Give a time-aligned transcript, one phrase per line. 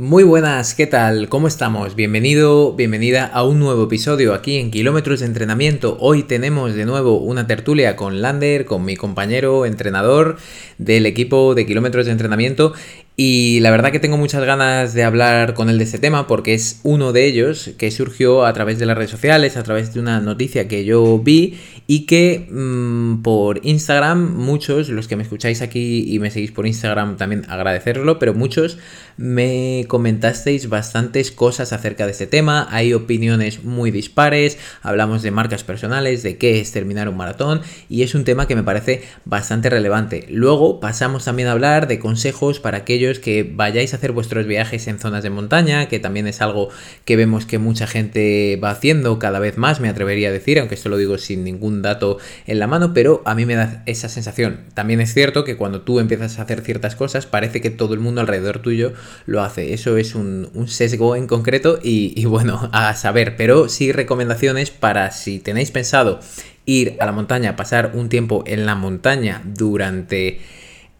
[0.00, 1.28] Muy buenas, ¿qué tal?
[1.28, 1.94] ¿Cómo estamos?
[1.94, 5.98] Bienvenido, bienvenida a un nuevo episodio aquí en Kilómetros de Entrenamiento.
[6.00, 10.38] Hoy tenemos de nuevo una tertulia con Lander, con mi compañero entrenador
[10.78, 12.72] del equipo de Kilómetros de Entrenamiento
[13.16, 16.54] y la verdad que tengo muchas ganas de hablar con él de este tema porque
[16.54, 20.00] es uno de ellos que surgió a través de las redes sociales, a través de
[20.00, 25.60] una noticia que yo vi y que mmm, por Instagram muchos, los que me escucháis
[25.60, 28.78] aquí y me seguís por Instagram también agradecerlo, pero muchos
[29.16, 35.62] me comentasteis bastantes cosas acerca de este tema, hay opiniones muy dispares, hablamos de marcas
[35.62, 39.68] personales, de qué es terminar un maratón y es un tema que me parece bastante
[39.68, 40.26] relevante.
[40.30, 42.84] Luego pasamos también a hablar de consejos para
[43.20, 46.68] que vayáis a hacer vuestros viajes en zonas de montaña, que también es algo
[47.04, 50.74] que vemos que mucha gente va haciendo cada vez más, me atrevería a decir, aunque
[50.74, 54.08] esto lo digo sin ningún dato en la mano, pero a mí me da esa
[54.08, 54.60] sensación.
[54.74, 58.00] También es cierto que cuando tú empiezas a hacer ciertas cosas, parece que todo el
[58.00, 58.92] mundo alrededor tuyo
[59.26, 59.72] lo hace.
[59.72, 64.70] Eso es un, un sesgo en concreto y, y bueno, a saber, pero sí recomendaciones
[64.70, 66.20] para si tenéis pensado
[66.66, 70.40] ir a la montaña, pasar un tiempo en la montaña durante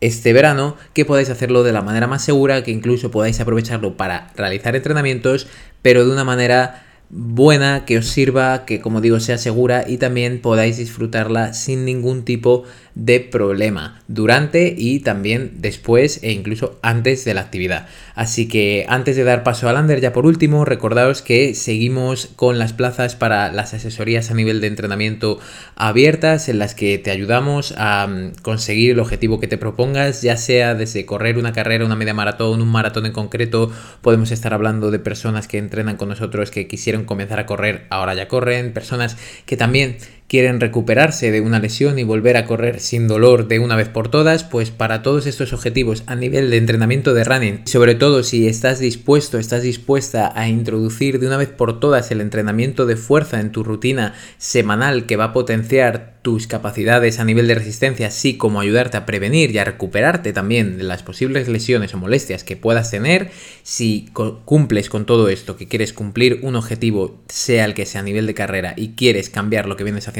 [0.00, 4.32] este verano, que podáis hacerlo de la manera más segura, que incluso podáis aprovecharlo para
[4.36, 5.46] realizar entrenamientos,
[5.82, 10.40] pero de una manera buena, que os sirva, que como digo sea segura y también
[10.40, 17.34] podáis disfrutarla sin ningún tipo de problema durante y también después e incluso antes de
[17.34, 17.86] la actividad.
[18.14, 22.58] Así que antes de dar paso a Lander, ya por último, recordaos que seguimos con
[22.58, 25.38] las plazas para las asesorías a nivel de entrenamiento
[25.76, 30.36] abiertas en las que te ayudamos a mm, conseguir el objetivo que te propongas, ya
[30.36, 33.70] sea desde correr una carrera, una media maratón, un maratón en concreto,
[34.02, 38.14] podemos estar hablando de personas que entrenan con nosotros que quisieron comenzar a correr, ahora
[38.14, 39.96] ya corren, personas que también
[40.30, 44.12] quieren recuperarse de una lesión y volver a correr sin dolor de una vez por
[44.12, 48.46] todas, pues para todos estos objetivos a nivel de entrenamiento de running, sobre todo si
[48.46, 53.40] estás dispuesto, estás dispuesta a introducir de una vez por todas el entrenamiento de fuerza
[53.40, 58.36] en tu rutina semanal que va a potenciar tus capacidades a nivel de resistencia, así
[58.36, 62.56] como ayudarte a prevenir y a recuperarte también de las posibles lesiones o molestias que
[62.56, 63.30] puedas tener,
[63.62, 64.10] si
[64.44, 68.26] cumples con todo esto, que quieres cumplir un objetivo, sea el que sea a nivel
[68.26, 70.19] de carrera, y quieres cambiar lo que vienes haciendo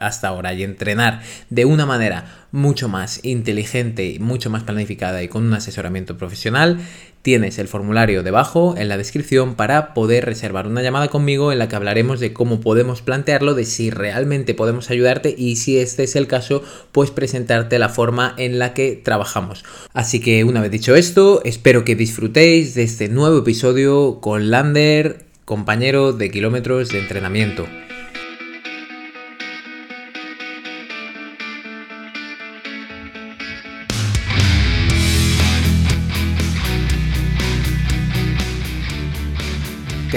[0.00, 5.44] hasta ahora y entrenar de una manera mucho más inteligente, mucho más planificada y con
[5.44, 6.78] un asesoramiento profesional,
[7.26, 11.68] tienes el formulario debajo en la descripción para poder reservar una llamada conmigo en la
[11.68, 16.14] que hablaremos de cómo podemos plantearlo, de si realmente podemos ayudarte y si este es
[16.14, 16.62] el caso,
[16.92, 19.64] pues presentarte la forma en la que trabajamos.
[19.92, 25.26] Así que una vez dicho esto, espero que disfrutéis de este nuevo episodio con Lander,
[25.44, 27.66] compañero de kilómetros de entrenamiento.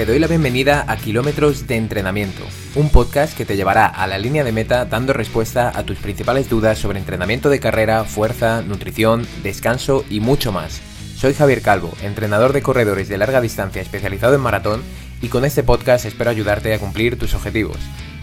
[0.00, 2.42] Te doy la bienvenida a Kilómetros de Entrenamiento,
[2.74, 6.48] un podcast que te llevará a la línea de meta dando respuesta a tus principales
[6.48, 10.80] dudas sobre entrenamiento de carrera, fuerza, nutrición, descanso y mucho más.
[11.16, 14.82] Soy Javier Calvo, entrenador de corredores de larga distancia especializado en maratón
[15.20, 17.76] y con este podcast espero ayudarte a cumplir tus objetivos.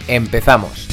[0.08, 0.88] ¡Empezamos!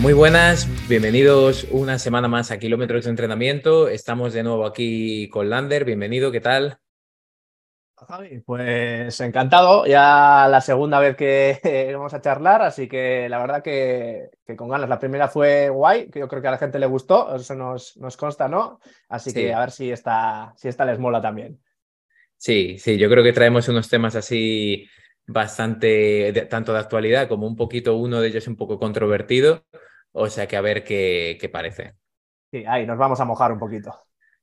[0.00, 3.88] Muy buenas, bienvenidos una semana más a Kilómetros de Entrenamiento.
[3.88, 5.84] Estamos de nuevo aquí con Lander.
[5.84, 6.78] Bienvenido, ¿qué tal?
[8.04, 13.62] Javi, pues encantado, ya la segunda vez que vamos a charlar, así que la verdad
[13.62, 14.88] que, con ganas.
[14.88, 17.96] La primera fue guay, que yo creo que a la gente le gustó, eso nos,
[17.96, 18.80] nos consta, ¿no?
[19.08, 21.60] Así que a ver si esta, si esta les mola también.
[22.36, 24.86] Sí, sí, yo creo que traemos unos temas así
[25.26, 29.64] bastante, tanto de actualidad como un poquito, uno de ellos un poco controvertido,
[30.12, 31.94] o sea que a ver qué, qué parece.
[32.50, 33.92] Sí, ahí nos vamos a mojar un poquito.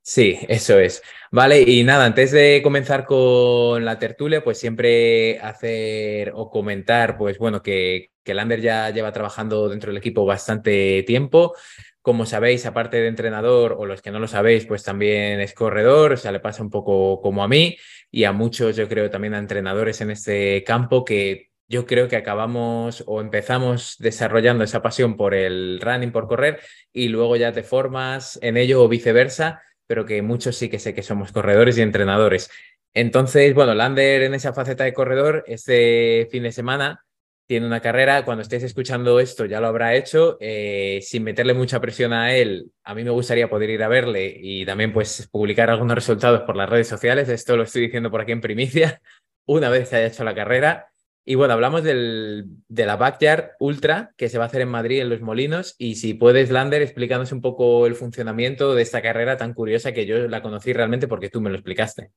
[0.03, 1.03] Sí, eso es.
[1.31, 7.37] Vale, y nada, antes de comenzar con la tertulia, pues siempre hacer o comentar, pues
[7.37, 11.55] bueno, que, que Lander ya lleva trabajando dentro del equipo bastante tiempo.
[12.01, 16.13] Como sabéis, aparte de entrenador, o los que no lo sabéis, pues también es corredor,
[16.13, 17.77] o sea, le pasa un poco como a mí
[18.09, 22.15] y a muchos, yo creo, también a entrenadores en este campo que yo creo que
[22.17, 26.59] acabamos o empezamos desarrollando esa pasión por el running, por correr,
[26.91, 30.93] y luego ya te formas en ello o viceversa pero que muchos sí que sé
[30.93, 32.49] que somos corredores y entrenadores.
[32.93, 37.03] Entonces, bueno, Lander en esa faceta de corredor, este fin de semana
[37.45, 41.81] tiene una carrera, cuando estéis escuchando esto ya lo habrá hecho, eh, sin meterle mucha
[41.81, 45.69] presión a él, a mí me gustaría poder ir a verle y también pues publicar
[45.69, 49.01] algunos resultados por las redes sociales, esto lo estoy diciendo por aquí en primicia,
[49.45, 50.90] una vez que haya hecho la carrera,
[51.23, 55.01] Y bueno, hablamos del, de la Backyard Ultra que se va a hacer en Madrid,
[55.01, 55.75] en Los Molinos.
[55.77, 60.05] Y si puedes, Lander, explícanos un poco el funcionamiento de esta carrera tan curiosa que
[60.05, 62.11] yo la conocí realmente porque tú me lo explicaste.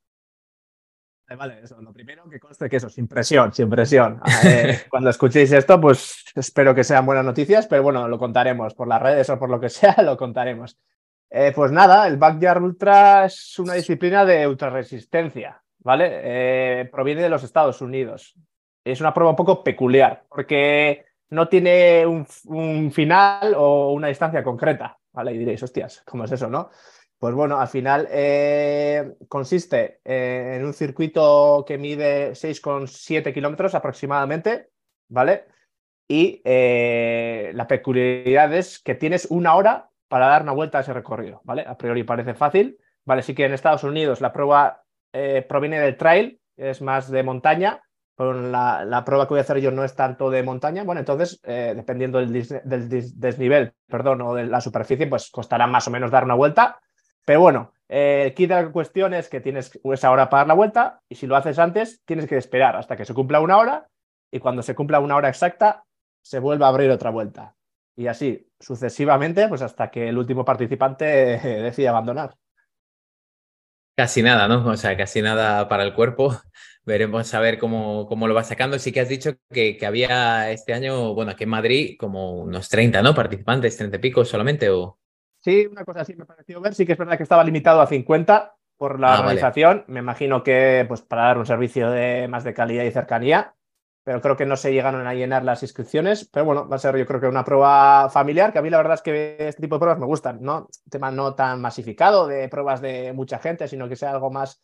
[1.36, 1.80] Vale, eso.
[1.80, 4.20] Lo primero que conste que eso, sin presión, sin presión.
[4.90, 9.02] cuando escuchéis esto, pues espero que sean buenas noticias, pero bueno, lo contaremos por las
[9.02, 10.78] redes o por lo que sea, lo contaremos.
[11.30, 16.20] Eh, pues nada, el Backyard Ultra es una disciplina de ultraresistencia, ¿vale?
[16.22, 18.34] Eh, proviene de los Estados Unidos.
[18.84, 24.98] Es una prueba un poco peculiar, porque no tiene un, final o una distancia concreta,
[25.12, 25.32] ¿vale?
[25.32, 26.70] Y diréis, hostias, ¿cómo es eso, no?
[27.19, 34.69] Pues bueno, al final eh, consiste en un circuito que mide 6,7 kilómetros aproximadamente,
[35.08, 35.46] ¿vale?
[36.06, 41.40] Y la peculiaridad es que tienes una hora para dar una vuelta a ese recorrido,
[41.44, 41.64] ¿vale?
[41.66, 43.22] A priori parece fácil, ¿vale?
[43.22, 47.82] Sí que en Estados Unidos la prueba eh, proviene del trail, es más de montaña,
[48.16, 51.40] pero la, prueba que voy a hacer yo no es tanto de montaña, bueno, entonces,
[51.44, 52.32] eh, dependiendo del,
[53.16, 56.78] desnivel, perdón, o de la superficie, pues costará más o menos dar una vuelta,
[57.25, 60.49] pero bueno, eh, el kit de la cuestión es que tienes esa hora para dar
[60.49, 63.58] la vuelta y si lo haces antes, tienes que esperar hasta que se cumpla una
[63.58, 63.88] hora
[64.31, 65.84] y cuando se cumpla una hora exacta,
[66.22, 67.55] se vuelve a abrir otra vuelta
[67.96, 72.34] y así sucesivamente, pues hasta que el último participante decide abandonar.
[73.96, 74.67] Casi nada, ¿no?
[74.67, 76.37] O sea, casi nada para el cuerpo.
[76.86, 78.78] Veremos a ver cómo, cómo lo va sacando.
[78.78, 82.69] Sí que has dicho que, que, había este año, bueno, aquí en Madrid, como unos
[82.69, 83.14] 30, ¿no?
[83.14, 84.98] Participantes, 30 y pico solamente, ¿o?
[85.40, 86.75] Sí, una cosa así me pareció ver.
[86.75, 89.84] Sí que es verdad que estaba limitado a 50 por la ah, organización.
[89.88, 93.54] Me imagino que, pues, para dar un servicio de más de calidad y cercanía
[94.04, 96.28] pero creo que no se llegaron a llenar las inscripciones.
[96.31, 98.76] Pero bueno, va a ser yo creo que una prueba familiar, que a mí la
[98.76, 100.69] verdad es que este tipo de pruebas me gustan, ¿no?
[100.90, 104.60] tema no tan masificado de pruebas de mucha gente, sino que sea algo más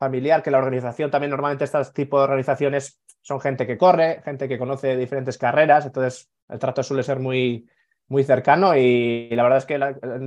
[0.00, 4.48] familiar, que la organización también normalmente este tipo de organizaciones son gente que corre, gente
[4.48, 7.68] que conoce diferentes carreras, entonces el trato suele ser muy,
[8.08, 9.74] muy cercano y la verdad es que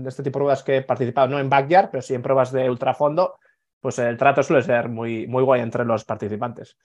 [0.07, 2.69] este tipo de pruebas que he participado, no en backyard, pero sí en pruebas de
[2.69, 3.39] ultrafondo,
[3.81, 6.77] pues el trato suele ser muy, muy guay entre los participantes.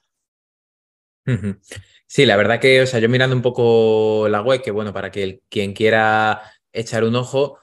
[2.06, 5.11] Sí, la verdad que, o sea, yo mirando un poco la web, que bueno, para
[5.11, 6.41] que quien quiera
[6.73, 7.58] echar un ojo,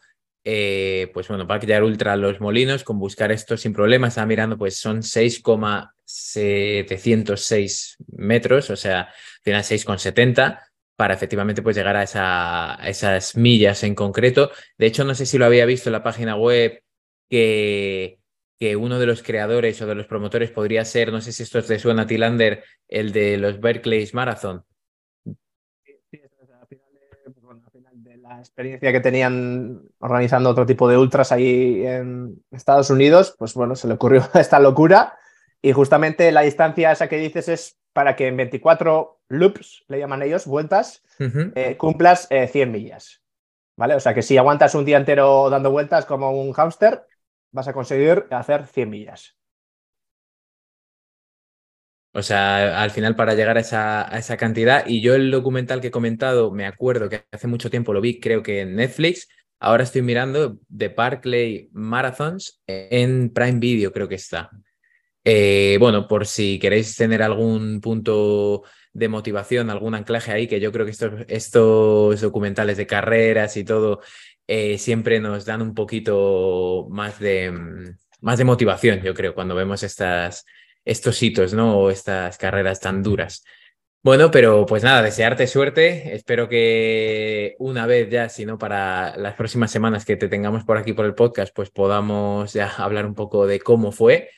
[0.46, 4.58] eh, pues bueno, para quedar ultra los molinos, con buscar esto sin problemas, estaba mirando,
[4.58, 9.14] pues son 6,706 metros, o sea, al
[9.44, 10.60] final 6,70
[10.96, 14.52] para efectivamente pues llegar a, esa, a esas millas en concreto.
[14.78, 16.82] De hecho, no sé si lo había visto en la página web
[17.30, 18.20] que
[18.60, 21.62] que uno de los creadores o de los promotores podría ser, no sé si esto
[21.62, 24.64] te suena Tilander, el de los Berkeley Marathon.
[25.24, 32.44] Sí, al final, de la experiencia que tenían organizando otro tipo de ultras ahí en
[32.52, 35.18] Estados Unidos, pues bueno, se le ocurrió esta locura
[35.62, 40.22] y justamente la distancia esa que dices es para que en 24 loops, le llaman
[40.22, 43.22] ellos, vueltas, eh, cumplas 100 eh, millas.
[43.78, 43.96] ¿Vale?
[43.96, 47.06] O sea que si aguantas un día entero dando vueltas como un hámster,
[47.52, 49.38] vas a conseguir hacer 100 millas.
[52.16, 55.82] O sea, al final para llegar a esa, a esa, cantidad, y yo el documental
[55.82, 59.28] que he comentado, me acuerdo que hace mucho tiempo lo vi, creo que en Netflix,
[59.60, 64.50] ahora estoy mirando The Barclay Marathons en Prime Video, creo que está.
[65.26, 68.64] Eh, bueno, por si queréis tener algún punto
[68.94, 73.66] de motivación, algún anclaje ahí, que yo creo que estos, estos documentales de carreras y
[73.66, 74.00] todo
[74.48, 79.54] eh, siempre nos dan un poquito más de, mm, más de motivación, yo creo, cuando
[79.54, 80.46] vemos estas,
[80.86, 81.78] estos hitos, ¿no?
[81.78, 83.44] O estas carreras tan duras.
[84.04, 86.14] Bueno, pero pues nada, desearte suerte.
[86.14, 90.78] Espero que una vez ya, si no para las próximas semanas que te tengamos por
[90.78, 94.30] aquí por el podcast, pues podamos ya hablar un poco de cómo fue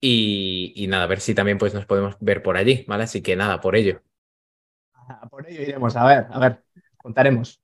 [0.00, 3.04] y, y nada, a ver si también pues nos podemos ver por allí, ¿vale?
[3.04, 4.02] Así que nada, por ello.
[5.30, 6.62] Por ello iremos, a ver, a ver,
[6.96, 7.62] contaremos.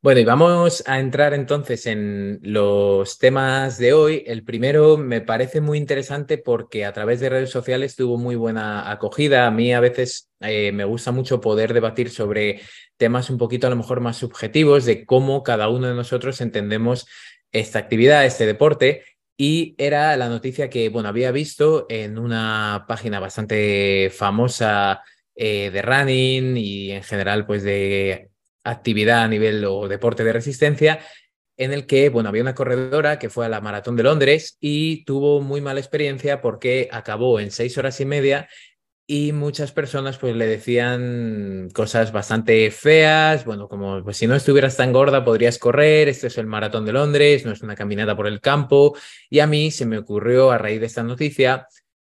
[0.00, 4.22] Bueno, y vamos a entrar entonces en los temas de hoy.
[4.28, 8.92] El primero me parece muy interesante porque a través de redes sociales tuvo muy buena
[8.92, 9.48] acogida.
[9.48, 12.60] A mí a veces eh, me gusta mucho poder debatir sobre
[12.96, 17.08] temas un poquito a lo mejor más subjetivos de cómo cada uno de nosotros entendemos
[17.50, 19.02] esta actividad, este deporte.
[19.36, 25.02] Y era la noticia que, bueno, había visto en una página bastante famosa
[25.34, 28.27] eh, de running y en general, pues de
[28.64, 31.00] actividad a nivel o deporte de resistencia
[31.56, 35.04] en el que, bueno, había una corredora que fue a la Maratón de Londres y
[35.04, 38.48] tuvo muy mala experiencia porque acabó en seis horas y media
[39.10, 44.76] y muchas personas pues le decían cosas bastante feas, bueno, como pues si no estuvieras
[44.76, 48.26] tan gorda podrías correr, este es el Maratón de Londres, no es una caminata por
[48.26, 48.94] el campo
[49.30, 51.66] y a mí se me ocurrió a raíz de esta noticia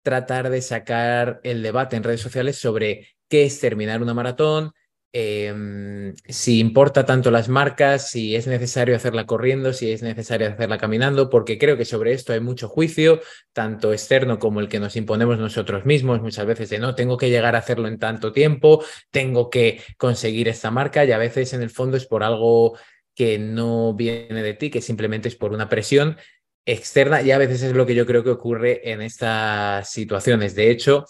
[0.03, 4.71] tratar de sacar el debate en redes sociales sobre qué es terminar una maratón,
[5.15, 10.79] Em, si importa tanto las marcas, si es necesario hacerla corriendo, si es necesario hacerla
[10.79, 13.21] caminando, porque creo que sobre esto hay mucho juicio,
[13.53, 17.29] tanto externo como el que nos imponemos nosotros mismos, muchas veces de no, tengo que
[17.29, 21.61] llegar a hacerlo en tanto tiempo, tengo que conseguir esta marca y a veces en
[21.61, 22.75] el fondo es por algo
[23.13, 26.17] que no viene de ti, que simplemente es por una presión
[26.65, 30.55] externa y a veces es lo que yo creo que ocurre en estas situaciones.
[30.55, 31.05] De hecho,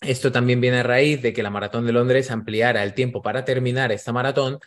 [0.00, 3.44] esto también viene a raíz de que la Maratón de Londres ampliara el tiempo para
[3.44, 4.60] terminar esta maratón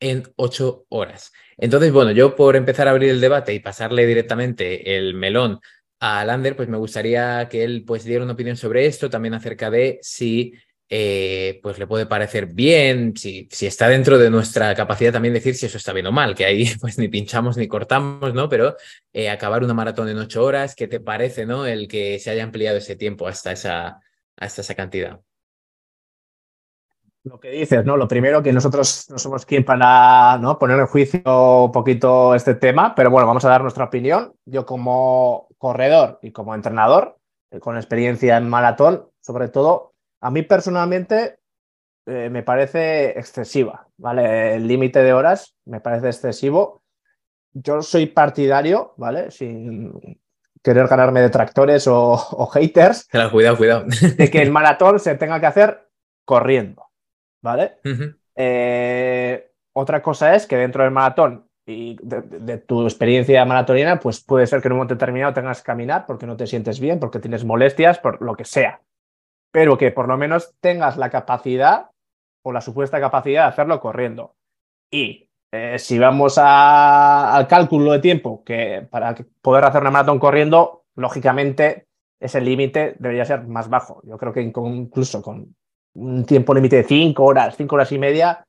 [0.00, 1.32] en ocho horas.
[1.56, 5.60] Entonces, bueno, yo por empezar a abrir el debate y pasarle directamente el melón
[6.00, 9.70] a Lander, pues me gustaría que él pues diera una opinión sobre esto, también acerca
[9.70, 10.54] de si
[10.88, 15.54] eh, pues le puede parecer bien, si, si está dentro de nuestra capacidad también decir
[15.54, 18.48] si eso está bien o mal, que ahí pues ni pinchamos ni cortamos, ¿no?
[18.48, 18.76] Pero
[19.12, 21.66] eh, acabar una maratón en ocho horas, ¿qué te parece, ¿no?
[21.66, 24.00] El que se haya ampliado ese tiempo hasta esa,
[24.38, 25.20] hasta esa cantidad.
[27.24, 27.96] Lo que dices, ¿no?
[27.96, 30.58] Lo primero que nosotros no somos quien para ¿no?
[30.58, 34.34] poner en juicio un poquito este tema, pero bueno, vamos a dar nuestra opinión.
[34.46, 37.18] Yo como corredor y como entrenador,
[37.50, 41.38] eh, con experiencia en maratón, sobre todo, a mí personalmente
[42.06, 44.54] eh, me parece excesiva, ¿vale?
[44.54, 46.82] El límite de horas me parece excesivo.
[47.52, 49.30] Yo soy partidario, ¿vale?
[49.30, 49.92] Sin
[50.68, 53.08] querer ganarme detractores o, o haters.
[53.30, 53.86] cuidado, cuidado.
[53.86, 55.88] de que el maratón se tenga que hacer
[56.26, 56.84] corriendo,
[57.42, 57.78] ¿vale?
[58.36, 64.46] Eh, otra cosa es que dentro del maratón y de, tu experiencia maratonina, pues puede
[64.46, 67.18] ser que en un momento determinado tengas que caminar porque no te sientes bien, porque
[67.18, 68.82] tienes molestias, por lo que sea.
[69.50, 71.90] Pero que por lo menos tengas la capacidad
[72.44, 74.36] o la supuesta capacidad de hacerlo corriendo.
[74.90, 80.84] Y eh, si vamos al cálculo de tiempo, que para poder hacer una maratón corriendo,
[80.94, 81.88] lógicamente
[82.20, 84.02] ese límite debería ser más bajo.
[84.04, 85.54] Yo creo que incluso con
[85.94, 88.44] un tiempo límite de cinco horas, cinco horas y media,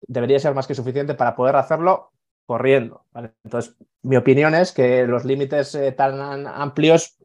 [0.00, 2.12] debería ser más que suficiente para poder hacerlo
[2.46, 3.04] corriendo.
[3.44, 7.16] Entonces, mi opinión es que los límites eh, tan amplios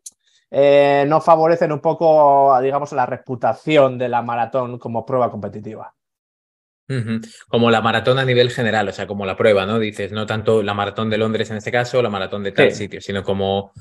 [0.52, 5.96] eh, no favorecen un poco, digamos, la reputación de la maratón como prueba competitiva.
[7.48, 9.80] Como la maratón a nivel general, o sea, como la prueba, ¿no?
[9.80, 13.02] Dices, no tanto la maratón de Londres en este caso, la maratón de tal sitio,
[13.02, 13.72] sino como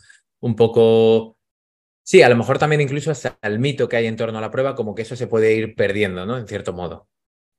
[0.40, 1.36] un poco.
[2.02, 4.50] Sí, a lo mejor también incluso hasta el mito que hay en torno a la
[4.50, 6.36] prueba, como que eso se puede ir perdiendo, ¿no?
[6.36, 7.08] En cierto modo.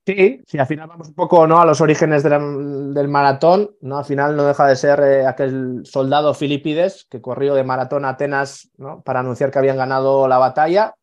[0.06, 1.60] Sí, sí, al final vamos un poco ¿no?
[1.60, 3.98] a los orígenes del maratón, ¿no?
[3.98, 8.10] Al final no deja de ser eh, aquel soldado Filipides que corrió de maratón a
[8.10, 9.02] Atenas ¿no?
[9.02, 10.94] para anunciar que habían ganado la batalla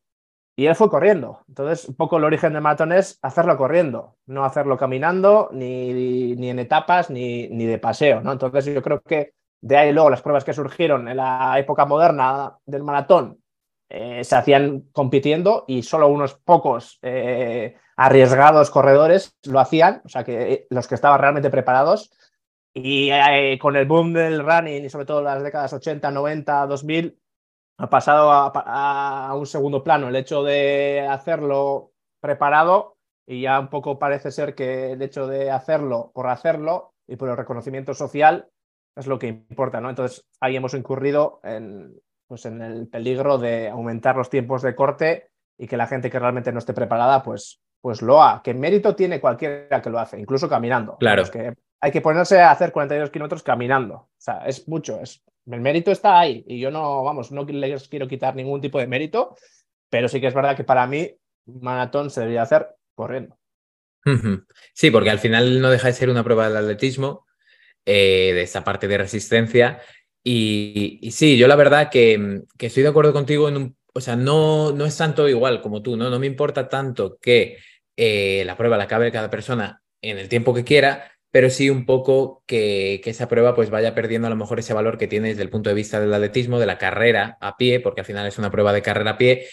[0.55, 1.43] y él fue corriendo.
[1.47, 6.49] Entonces, un poco el origen del maratón es hacerlo corriendo, no hacerlo caminando, ni, ni
[6.49, 8.21] en etapas, ni, ni, de paseo.
[8.21, 8.31] ¿no?
[8.31, 12.57] Entonces, yo creo que de ahí luego las pruebas que surgieron en la época moderna
[12.65, 13.39] del maratón
[13.89, 20.23] eh, se hacían compitiendo y solo unos pocos eh, arriesgados corredores lo hacían, o sea,
[20.23, 22.11] que eh, los que estaban realmente preparados.
[22.75, 23.11] Y
[23.59, 27.19] con el boom del running y sobre todo las décadas 80, 90, 2000,
[27.77, 33.99] ha pasado a, un segundo plano el hecho de hacerlo preparado y ya un poco
[33.99, 38.47] parece ser que el hecho de hacerlo por hacerlo y por el reconocimiento social
[38.95, 39.89] es lo que importa, ¿no?
[39.89, 41.95] Entonces ahí hemos incurrido en,
[42.27, 46.19] pues en el peligro de aumentar los tiempos de corte y que la gente que
[46.19, 48.41] realmente no esté preparada, pues, pues lo haga.
[48.41, 50.97] Que mérito tiene cualquiera que lo hace, incluso caminando.
[50.97, 51.23] Claro.
[51.31, 53.95] que hay que ponerse a hacer 42 kilómetros caminando.
[53.95, 57.87] O sea, es mucho, es el mérito está ahí y yo no, vamos, no les
[57.87, 59.35] quiero quitar ningún tipo de mérito,
[59.89, 61.11] pero sí que es verdad que para mí
[61.45, 63.37] maratón se debería hacer corriendo.
[64.73, 67.25] Sí, porque al final no deja de ser una prueba del atletismo,
[67.85, 69.81] eh, de esa parte de resistencia.
[70.23, 74.85] Y, sí, yo la verdad que, estoy de acuerdo contigo en o sea, no, no
[74.85, 76.09] es tanto igual como tú, ¿no?
[76.09, 77.57] No me importa tanto que
[77.95, 81.87] eh, la prueba la acabe cada persona en el tiempo que quiera, pero sí un
[81.87, 85.41] poco que, esa prueba pues vaya perdiendo a lo mejor ese valor que tiene desde
[85.41, 88.37] el punto de vista del atletismo, de la carrera a pie, porque al final es
[88.37, 89.47] una prueba de carrera a pie,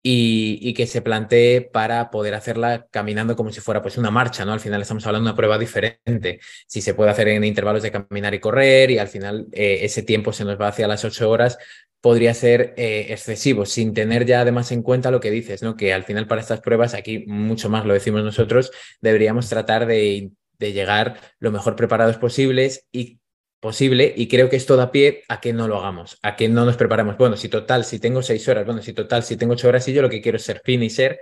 [0.00, 4.52] y, que se plantee para poder hacerla caminando como si fuera pues una marcha, ¿no?
[4.52, 6.38] Al final estamos hablando de una prueba diferente.
[6.68, 10.02] Si se puede hacer en intervalos de caminar y correr y al final eh, ese
[10.02, 11.58] tiempo se nos va hacia las ocho horas,
[12.00, 15.74] podría ser eh, excesivo, sin tener ya además en cuenta lo que dices, ¿no?
[15.74, 20.30] Que al final para estas pruebas, aquí mucho más lo decimos nosotros, deberíamos tratar de
[20.58, 23.20] de llegar lo mejor preparados posibles y
[23.60, 26.64] posible y creo que esto da pie a que no lo hagamos, a que no
[26.64, 27.16] nos preparemos.
[27.16, 29.94] Bueno, si total, si tengo seis horas, bueno, si total, si tengo ocho horas y
[29.94, 31.18] yo lo que quiero es ser finisher,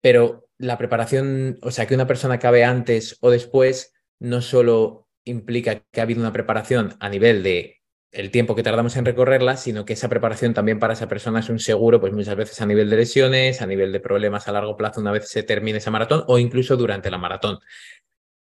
[0.00, 5.82] pero la preparación, o sea, que una persona acabe antes o después, no solo implica
[5.92, 7.78] que ha habido una preparación a nivel de
[8.10, 11.50] el tiempo que tardamos en recorrerla, sino que esa preparación también para esa persona es
[11.50, 14.76] un seguro, pues muchas veces a nivel de lesiones, a nivel de problemas a largo
[14.76, 17.58] plazo una vez se termine esa maratón o incluso durante la maratón.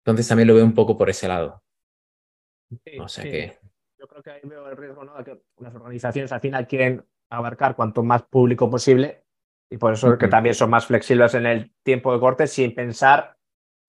[0.06, 1.64] Entonces también lo veo un poco por ese lado.
[3.00, 3.58] o sea que...
[3.98, 5.16] Yo creo que ahí veo el riesgo, ¿no?
[5.18, 9.24] De que las organizaciones al final quieren abarcar cuanto más público posible
[9.72, 13.38] y por eso que también son más flexibles en el tiempo de corte sin pensar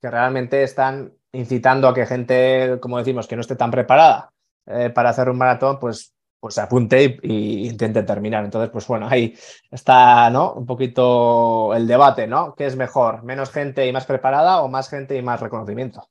[0.01, 4.33] que realmente están incitando a que gente, como decimos, que no esté tan preparada
[4.67, 6.14] eh, para hacer un maratón, pues,
[6.45, 8.45] pues apunte y, intente terminar.
[8.45, 9.35] Entonces, pues bueno, ahí
[9.71, 10.53] está, ¿no?
[10.53, 12.55] Un poquito el debate, ¿no?
[12.55, 13.23] ¿Qué es mejor?
[13.23, 16.07] ¿Menos gente y más preparada o más gente y más reconocimiento?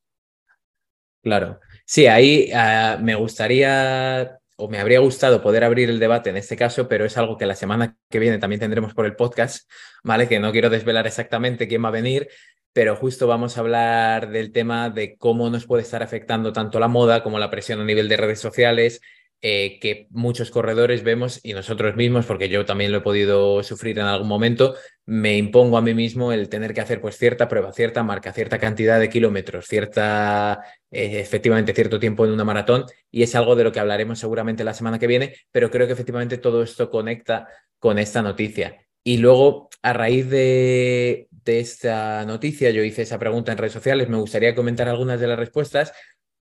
[1.21, 1.59] Claro.
[1.85, 6.57] Sí, ahí ah, me gustaría o me habría gustado poder abrir el debate en este
[6.57, 9.69] caso, pero es algo que la semana que viene también tendremos por el podcast,
[10.03, 10.27] ¿vale?
[10.27, 12.27] Que no quiero desvelar exactamente quién va a venir,
[12.73, 16.87] pero justo vamos a hablar del tema de cómo nos puede estar afectando tanto la
[16.87, 18.99] moda como la presión a nivel de redes sociales,
[19.45, 23.99] eh, que muchos corredores vemos y nosotros mismos, porque yo también lo he podido sufrir
[23.99, 27.73] en algún momento, me impongo a mí mismo el tener que hacer pues cierta prueba,
[27.73, 33.23] cierta marca, cierta cantidad de kilómetros, cierta, eh, efectivamente, cierto tiempo en una maratón y
[33.23, 36.37] es algo de lo que hablaremos seguramente la semana que viene, pero creo que efectivamente
[36.37, 38.77] todo esto conecta con esta noticia.
[39.03, 44.07] Y luego, a raíz de, de esta noticia, yo hice esa pregunta en redes sociales,
[44.07, 45.91] me gustaría comentar algunas de las respuestas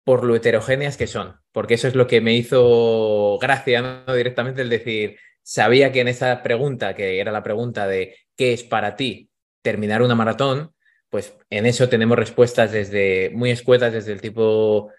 [0.04, 4.14] por lo heterogéneas que son, porque eso es lo que me hizo gracia ¿no?
[4.14, 8.62] directamente el decir, sabía que en esa pregunta, que era la pregunta de ¿qué es
[8.62, 9.30] para ti
[9.62, 10.72] terminar una maratón?
[11.08, 14.90] Pues en eso tenemos respuestas desde muy escuetas, desde el tipo,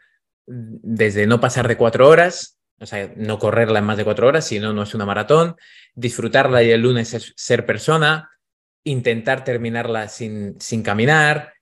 [0.46, 4.46] desde no pasar de cuatro horas, o sea, no correrla en más de cuatro horas,
[4.46, 5.55] si no, no es una maratón,
[5.93, 8.29] disfrutarla y el lunes es ser persona,
[8.84, 11.53] intentar terminarla sin, sin caminar,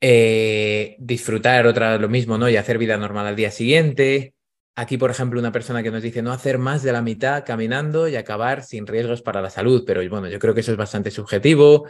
[0.00, 2.48] eh, disfrutar otra lo mismo, ¿no?
[2.48, 4.34] Y hacer vida normal al día siguiente.
[4.76, 8.08] Aquí, por ejemplo, una persona que nos dice no hacer más de la mitad caminando
[8.08, 11.10] y acabar sin riesgos para la salud, pero bueno, yo creo que eso es bastante
[11.10, 11.86] subjetivo.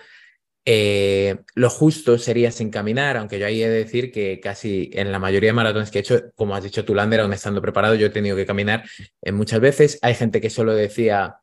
[0.66, 5.12] Eh, lo justo sería sin caminar, aunque yo ahí he de decir que casi en
[5.12, 7.94] la mayoría de maratones que he hecho, como has dicho tú, Lander, aún estando preparado,
[7.94, 8.84] yo he tenido que caminar
[9.32, 9.98] muchas veces.
[10.02, 11.38] Hay gente que solo decía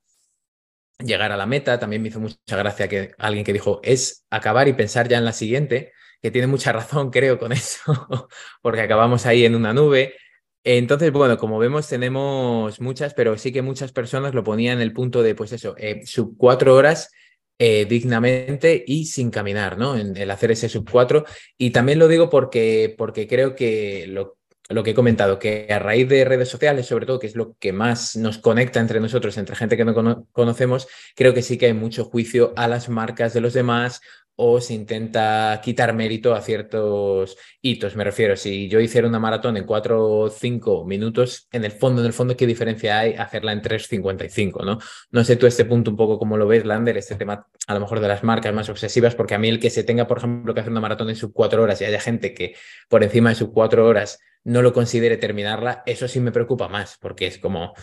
[1.03, 1.79] llegar a la meta.
[1.79, 5.25] También me hizo mucha gracia que alguien que dijo es acabar y pensar ya en
[5.25, 8.27] la siguiente, que tiene mucha razón, creo, con eso,
[8.61, 10.15] porque acabamos ahí en una nube.
[10.63, 14.93] Entonces, bueno, como vemos, tenemos muchas, pero sí que muchas personas lo ponían en el
[14.93, 17.11] punto de, pues eso, eh, sub cuatro horas
[17.57, 19.97] eh, dignamente y sin caminar, ¿no?
[19.97, 21.25] En el hacer ese sub cuatro.
[21.57, 24.37] Y también lo digo porque, porque creo que lo,
[24.69, 27.55] lo que he comentado, que a raíz de redes sociales, sobre todo, que es lo
[27.59, 31.67] que más nos conecta entre nosotros, entre gente que no conocemos, creo que sí que
[31.67, 34.01] hay mucho juicio a las marcas de los demás
[34.35, 37.95] o se intenta quitar mérito a ciertos hitos.
[37.95, 42.01] Me refiero, si yo hiciera una maratón en 4 o 5 minutos, en el fondo,
[42.01, 44.65] en el fondo, ¿qué diferencia hay hacerla en 3.55?
[44.65, 44.79] ¿no?
[45.11, 47.79] no sé tú este punto un poco cómo lo ves, Lander, este tema a lo
[47.79, 50.53] mejor de las marcas más obsesivas, porque a mí el que se tenga, por ejemplo,
[50.53, 52.55] que hacer una maratón en sub 4 horas y haya gente que
[52.89, 56.97] por encima de sub 4 horas no lo considere terminarla, eso sí me preocupa más,
[56.99, 57.73] porque es como,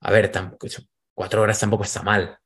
[0.00, 0.66] a ver, tampoco,
[1.14, 2.38] 4 horas tampoco está mal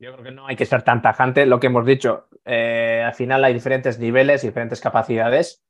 [0.00, 1.46] yo creo que no hay que ser tan tajante.
[1.46, 5.64] Lo que hemos dicho, eh, al final hay diferentes niveles, diferentes capacidades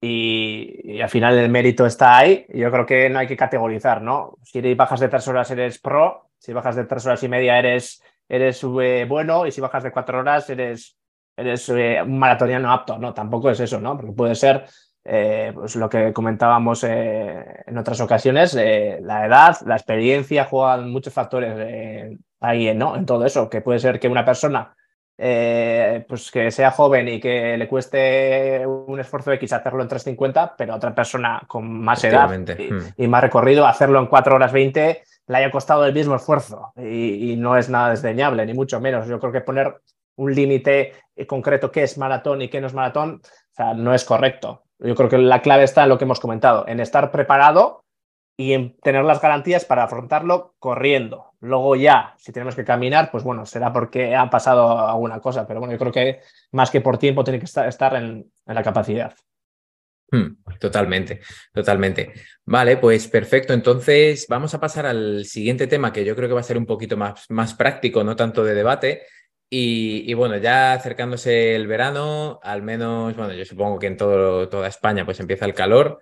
[0.00, 2.44] y, al final el mérito está ahí.
[2.48, 4.38] Yo creo que no hay que categorizar, ¿no?
[4.42, 8.02] Si bajas de tres horas eres pro, si bajas de tres horas y media eres,
[8.28, 10.98] eres eh, bueno y si bajas de cuatro horas eres,
[11.36, 12.98] eres eh, un maratoniano apto.
[12.98, 13.96] No, tampoco es eso, ¿no?
[13.96, 14.64] Porque puede ser
[15.04, 22.74] pues lo que comentábamos en otras ocasiones, la edad, la experiencia juegan muchos factores ahí
[22.74, 22.96] ¿no?
[22.96, 24.74] en todo eso, que puede ser que una persona
[25.18, 30.54] eh, pues que sea joven y que le cueste un esfuerzo X hacerlo en 3.50,
[30.56, 32.94] pero a otra persona con más edad hmm.
[32.96, 37.36] y, más recorrido, hacerlo en 4 horas 20 le haya costado el mismo esfuerzo y,
[37.36, 39.06] no es nada desdeñable, ni mucho menos.
[39.06, 39.76] Yo creo que poner
[40.16, 40.94] un límite
[41.28, 44.64] concreto qué es maratón y qué no es maratón, o sea, no es correcto.
[44.82, 47.84] Yo creo que la clave está en lo que hemos comentado, en estar preparado
[48.36, 51.32] y en tener las garantías para afrontarlo corriendo.
[51.40, 55.60] Luego ya, si tenemos que caminar, pues bueno, será porque ha pasado alguna cosa, pero
[55.60, 56.20] bueno, yo creo que
[56.52, 59.14] más que por tiempo tiene que estar, en, la capacidad.
[60.10, 61.20] Hmm, totalmente,
[61.52, 62.12] totalmente.
[62.44, 63.54] Vale, pues perfecto.
[63.54, 66.66] Entonces vamos a pasar al siguiente tema que yo creo que va a ser un
[66.66, 69.02] poquito más, más práctico, no tanto de debate.
[69.54, 75.04] Y, bueno, ya acercándose el verano, al menos, bueno, yo supongo que en toda España
[75.04, 76.00] pues empieza el calor.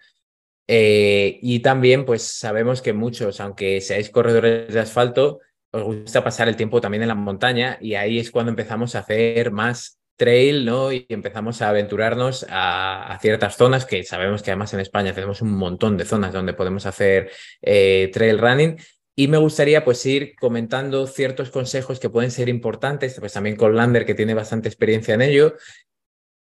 [0.68, 5.40] Eh, y también, pues sabemos que muchos, aunque seáis corredores de asfalto,
[5.72, 9.00] os gusta pasar el tiempo también en la montaña y ahí es cuando empezamos a
[9.00, 10.92] hacer más trail, ¿no?
[10.92, 15.56] Y empezamos a aventurarnos a, ciertas zonas que sabemos que además en España tenemos un
[15.56, 17.32] montón de zonas donde podemos hacer
[17.62, 18.76] eh, trail running.
[19.20, 23.76] Y me gustaría pues ir comentando ciertos consejos que pueden ser importantes, pues también con
[23.76, 25.56] Lander que tiene bastante experiencia en ello,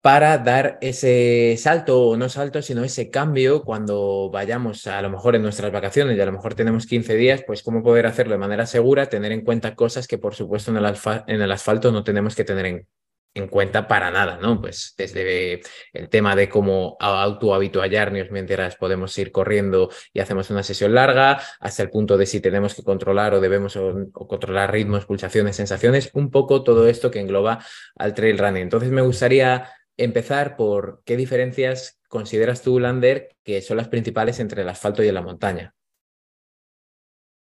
[0.01, 5.35] para dar ese salto o no salto, sino ese cambio cuando vayamos a lo mejor
[5.35, 6.17] en nuestras vacaciones.
[6.17, 9.33] Y a lo mejor tenemos 15 días, pues cómo poder hacerlo de manera segura, tener
[9.33, 10.95] en cuenta cosas que por supuesto en el,
[11.27, 12.87] en el asfalto no tenemos que tener en,
[13.35, 14.61] en cuenta para nada, ¿no?
[14.61, 20.95] Pues desde el tema de cómo autohabituallarnos mientras podemos ir corriendo y hacemos una sesión
[20.95, 23.79] larga, hasta el punto de si tenemos que controlar o debemos
[24.13, 27.65] controlar ritmos, pulsaciones, sensaciones, un poco todo esto que engloba
[27.97, 28.63] al trail running.
[28.63, 34.63] Entonces me gustaría empezar por qué diferencias consideras tú, Lander, que son las principales entre
[34.63, 35.75] el asfalto y la montaña.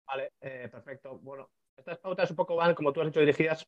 [0.08, 1.20] Vale, eh, perfecto.
[1.20, 3.68] Bueno, estas pautas un poco van, como tú has dicho, dirigidas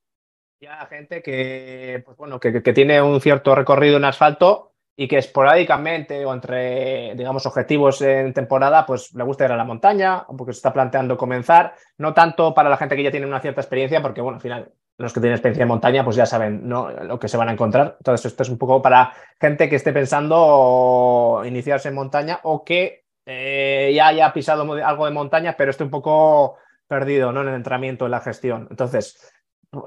[0.60, 6.26] ya gente que, pues bueno, que, tiene un cierto recorrido en asfalto y que esporádicamente
[6.26, 10.54] o entre, digamos, objetivos en temporada, pues le gusta ir a la montaña o porque
[10.54, 11.76] se está planteando comenzar.
[11.98, 14.72] No tanto para la gente que ya tiene una cierta experiencia, porque, bueno, al final
[14.98, 16.90] los que tienen experiencia en montaña, pues ya saben ¿no?
[16.90, 17.98] lo que se van a encontrar.
[18.00, 23.06] Entonces, esto es un poco para gente que esté pensando iniciarse en montaña o que
[23.28, 27.42] eh, ya haya pisado algo de montaña, pero esté un poco perdido ¿no?
[27.42, 28.68] en el entrenamiento, en la gestión.
[28.72, 29.37] Entonces,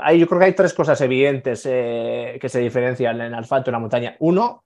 [0.00, 3.68] ahí yo creo que hay tres cosas evidentes eh, que se diferencian en el asfalto
[3.68, 4.16] y en la montaña.
[4.20, 4.64] Uno,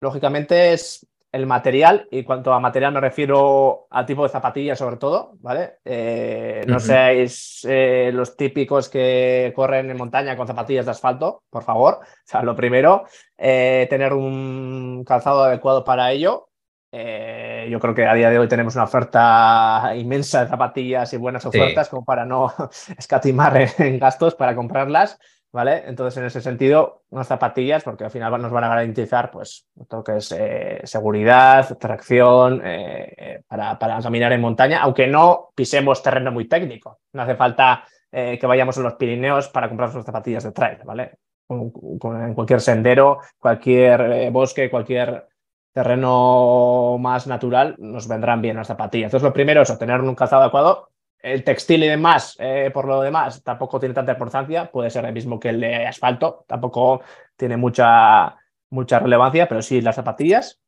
[0.00, 4.96] lógicamente, es el material, y cuanto a material me refiero al tipo de zapatillas sobre
[4.96, 5.74] todo, ¿vale?
[5.84, 11.62] Eh, no seáis eh, los típicos que corren en montaña con zapatillas de asfalto, por
[11.62, 12.00] favor.
[12.02, 13.04] O sea, lo primero,
[13.38, 16.48] eh, tener un calzado adecuado para ello.
[16.92, 21.46] Yo creo que a día de hoy tenemos una oferta inmensa de zapatillas y buenas
[21.46, 22.52] ofertas como para no
[22.98, 25.18] escatimar en gastos para comprarlas.
[25.52, 25.82] ¿vale?
[25.86, 30.04] Entonces, en ese sentido, unas zapatillas, porque al final nos van a garantizar, pues, todo
[30.04, 36.02] que es eh, seguridad, tracción, eh, eh, para, para, caminar en montaña, aunque no pisemos
[36.02, 37.00] terreno muy técnico.
[37.12, 41.12] No hace falta que vayamos a los Pirineos para comprar unas zapatillas de trail, ¿vale?
[41.48, 45.28] en cualquier sendero, cualquier bosque, cualquier
[45.72, 49.06] terreno más natural, nos vendrán bien las zapatillas.
[49.06, 50.88] Entonces, lo primero es obtener un calzado adecuado.
[51.18, 55.12] El textil y demás, eh, por lo demás, tampoco tiene tanta importancia, puede ser el
[55.12, 57.02] mismo que el de asfalto, tampoco
[57.36, 58.36] tiene mucha,
[58.70, 60.60] mucha relevancia, pero sí las zapatillas.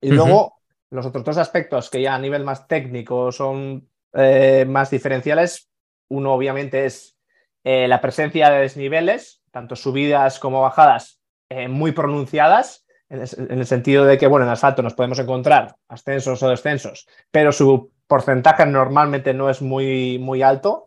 [0.00, 0.56] Y luego,
[0.90, 5.70] los otros dos aspectos que ya a nivel más técnico son eh, más diferenciales,
[6.08, 7.16] uno obviamente es
[7.62, 11.20] eh, la presencia de desniveles, tanto subidas como bajadas,
[11.68, 12.83] muy pronunciadas,
[13.14, 17.52] en el, sentido de que, bueno, en asfalto nos podemos encontrar ascensos o descensos, pero
[17.52, 20.86] su porcentaje normalmente no es muy, muy alto,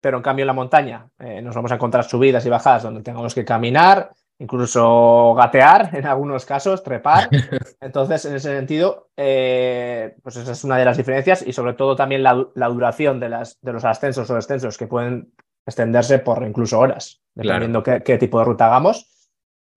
[0.00, 3.02] pero en cambio en la montaña eh, nos vamos a encontrar subidas y bajadas donde
[3.02, 7.28] tengamos que caminar, incluso gatear en algunos casos, trepar.
[7.80, 11.96] Entonces, en ese sentido, eh, pues esa es una de las diferencias y sobre todo
[11.96, 15.32] también la, duración de, las, de los ascensos o descensos que pueden
[15.66, 19.10] extenderse por incluso horas, dependiendo qué, tipo de ruta hagamos.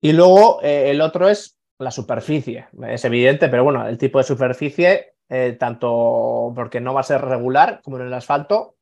[0.00, 2.68] Y luego eh, el otro es la superficie.
[2.88, 7.20] Es evidente, pero bueno, el tipo de superficie eh, tanto porque no va a ser
[7.20, 8.74] regular como en el asfalto,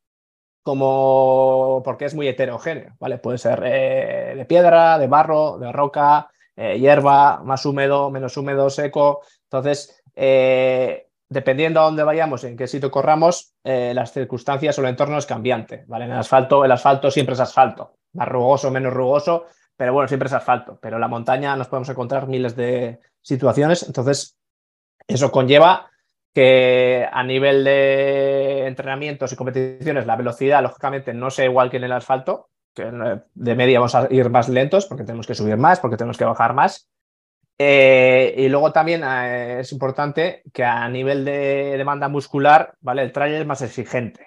[0.62, 3.18] como porque es muy heterogéneo, ¿vale?
[3.18, 8.70] Puede ser eh, de piedra, de barro, de roca, eh, hierba, más húmedo, menos húmedo,
[8.70, 9.20] seco.
[9.44, 10.02] Entonces,
[11.28, 15.84] dependiendo a dónde vayamos, en qué sitio corramos, las circunstancias o el entorno es cambiante,
[15.87, 16.06] ¿vale?
[16.06, 19.44] En el asfalto, el asfalto siempre es asfalto, más rugoso, menos rugoso,
[19.79, 20.79] pero bueno, siempre es asfalto.
[20.83, 24.37] Pero en la montaña nos podemos encontrar miles de situaciones, entonces
[25.07, 25.88] eso conlleva
[26.35, 31.85] que a nivel de entrenamientos y competiciones la velocidad, lógicamente, no sea igual que en
[31.85, 32.91] el asfalto, que
[33.35, 36.25] de media vamos a ir más lentos porque tenemos que subir más, porque tenemos que
[36.25, 36.91] bajar más.
[37.57, 43.03] Eh, y luego también eh, es importante que a nivel de demanda muscular, ¿vale?
[43.03, 44.27] El trail es más exigente,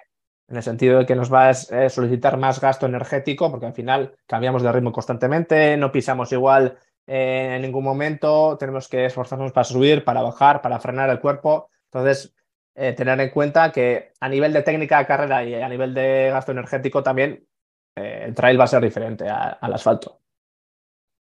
[0.52, 3.74] en el sentido de que nos va a eh, solicitar más gasto energético, porque al
[3.74, 9.64] final cambiamos de ritmo constantemente, no pisamos igual en ningún momento, tenemos que esforzarnos para
[9.64, 11.68] subir, para bajar, para frenar el cuerpo.
[11.86, 12.32] Entonces,
[12.74, 16.30] eh, tener en cuenta que a nivel de técnica de carrera y a nivel de
[16.30, 17.46] gasto energético también
[17.96, 20.20] eh, el trail va a ser diferente al asfalto.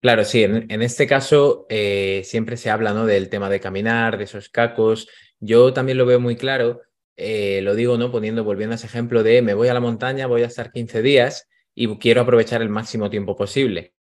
[0.00, 3.06] Claro, sí, en, este caso eh, siempre se habla ¿no?
[3.06, 5.08] del tema de caminar, de esos cacos.
[5.38, 6.80] Yo también lo veo muy claro,
[7.16, 8.10] lo digo, ¿no?
[8.10, 11.02] Poniendo, volviendo a ese ejemplo de me voy a la montaña, voy a estar 15
[11.02, 13.94] días y quiero aprovechar el máximo tiempo posible.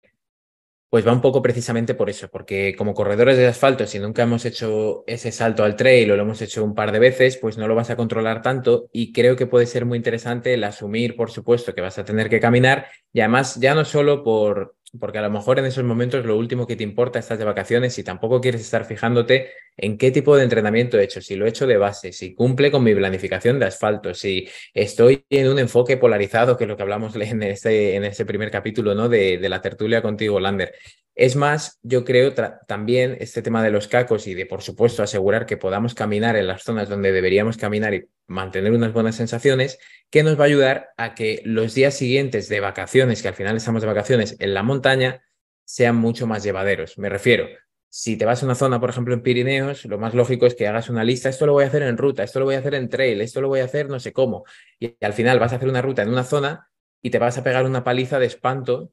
[0.89, 4.43] Pues va un poco precisamente por eso, porque como corredores de asfalto, si nunca hemos
[4.43, 7.65] hecho ese salto al trail o lo hemos hecho un par de veces, pues no
[7.69, 11.31] lo vas a controlar tanto y creo que puede ser muy interesante el asumir, por
[11.31, 15.21] supuesto, que vas a tener que caminar y además ya no solo por porque a
[15.21, 18.41] lo mejor en esos momentos lo último que te importa estás de vacaciones y tampoco
[18.41, 21.77] quieres estar fijándote en qué tipo de entrenamiento he hecho, si lo he hecho de
[21.77, 26.65] base, si cumple con mi planificación de asfalto, si estoy en un enfoque polarizado, que
[26.65, 29.07] es lo que hablamos en este, en este primer capítulo ¿no?
[29.07, 30.73] de, de la tertulia contigo, Lander.
[31.15, 32.33] Es más, yo creo
[32.67, 36.47] también este tema de los cacos y de, por supuesto, asegurar que podamos caminar en
[36.47, 39.77] las zonas donde deberíamos caminar y mantener unas buenas sensaciones,
[40.11, 43.57] que nos va a ayudar a que los días siguientes de vacaciones, que al final
[43.57, 45.23] estamos de vacaciones en la montaña,
[45.63, 46.97] sean mucho más llevaderos.
[46.97, 47.47] Me refiero,
[47.89, 50.67] si te vas a una zona, por ejemplo, en Pirineos, lo más lógico es que
[50.67, 52.75] hagas una lista, esto lo voy a hacer en ruta, esto lo voy a hacer
[52.75, 54.43] en trail, esto lo voy a hacer no sé cómo.
[54.79, 56.69] Y al final vas a hacer una ruta en una zona
[57.01, 58.91] y te vas a pegar una paliza de espanto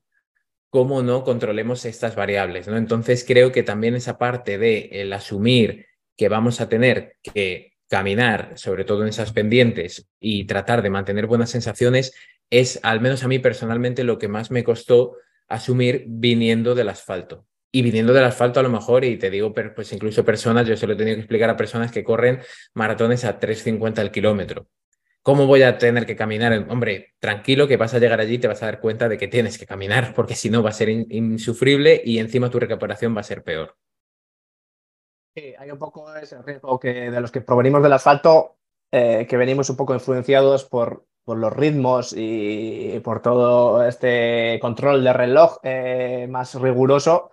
[0.70, 2.68] cómo no controlemos estas variables.
[2.68, 2.76] ¿no?
[2.76, 8.52] Entonces creo que también esa parte de el asumir que vamos a tener que caminar,
[8.56, 12.12] sobre todo en esas pendientes, y tratar de mantener buenas sensaciones,
[12.50, 15.16] es, al menos a mí personalmente, lo que más me costó
[15.48, 17.46] asumir viniendo del asfalto.
[17.70, 20.86] Y viniendo del asfalto a lo mejor, y te digo, pues incluso personas, yo se
[20.86, 22.40] lo he tenido que explicar a personas que corren
[22.74, 24.68] maratones a 3.50 al kilómetro.
[25.22, 26.66] ¿Cómo voy a tener que caminar?
[26.70, 29.28] Hombre, tranquilo que vas a llegar allí y te vas a dar cuenta de que
[29.28, 33.20] tienes que caminar, porque si no va a ser insufrible y encima tu recuperación va
[33.20, 33.76] a ser peor.
[35.38, 38.56] Sí, hay un poco ese riesgo que de los que provenimos del asfalto,
[38.90, 45.04] eh, que venimos un poco influenciados por, por, los ritmos y por todo este control
[45.04, 47.30] de reloj eh, más riguroso.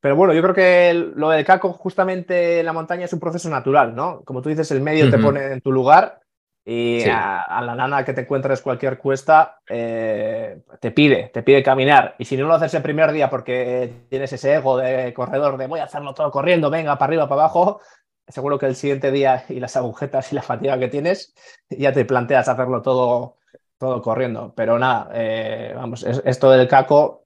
[0.00, 3.50] Pero bueno, yo creo que lo del caco justamente en la montaña es un proceso
[3.50, 4.22] natural, ¿no?
[4.24, 6.21] Como tú dices, el medio te pone en tu lugar
[6.64, 12.14] y a, la nana que te encuentres cualquier cuesta, eh, te pide, te pide caminar.
[12.18, 15.66] Y si no lo haces el primer día porque tienes ese ego de corredor de
[15.66, 17.80] voy a hacerlo todo corriendo, venga, para arriba, para abajo,
[18.28, 21.34] seguro que el siguiente día y las agujetas y la fatiga que tienes,
[21.68, 23.38] ya te planteas hacerlo todo,
[23.76, 24.52] todo corriendo.
[24.54, 27.21] Pero nada, eh, vamos, esto del caco,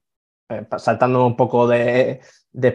[0.77, 2.21] saltando un poco de,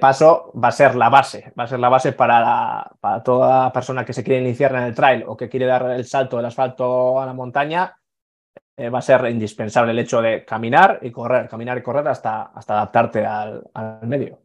[0.00, 4.04] paso va a ser la base, va a ser la base para, para toda persona
[4.04, 7.20] que se quiere iniciar en el trail o que quiere dar el salto del asfalto
[7.20, 7.96] a la montaña,
[8.76, 12.44] eh, va a ser indispensable el hecho de caminar y correr, caminar y correr hasta,
[12.54, 13.62] hasta adaptarte al,
[14.02, 14.40] medio.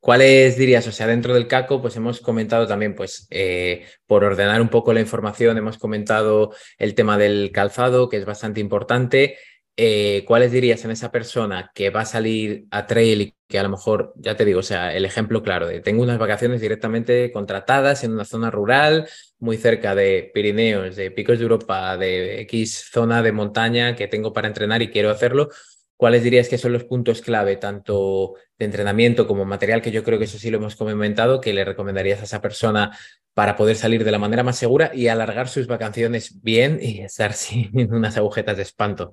[0.00, 0.86] ¿Cuáles dirías?
[0.86, 4.92] O sea, dentro del CACO, pues hemos comentado también, pues, eh, por ordenar un poco
[4.92, 9.36] la información, hemos comentado el tema del calzado, que es bastante importante.
[9.76, 13.64] Eh, ¿cuáles dirías en esa persona que va a salir a trail y que a
[13.64, 17.32] lo mejor, ya te digo, o sea, el ejemplo claro de tengo unas vacaciones directamente
[17.32, 19.08] contratadas en una zona rural,
[19.40, 24.32] muy cerca de Pirineos, de Picos de Europa, de X zona de montaña que tengo
[24.32, 25.48] para entrenar y quiero hacerlo?
[25.96, 30.18] ¿Cuáles dirías que son los puntos clave, tanto de entrenamiento como material, que yo creo
[30.18, 32.96] que eso sí lo hemos comentado, que le recomendarías a esa persona
[33.32, 37.32] para poder salir de la manera más segura y alargar sus vacaciones bien y estar
[37.34, 39.12] sin unas agujetas de espanto?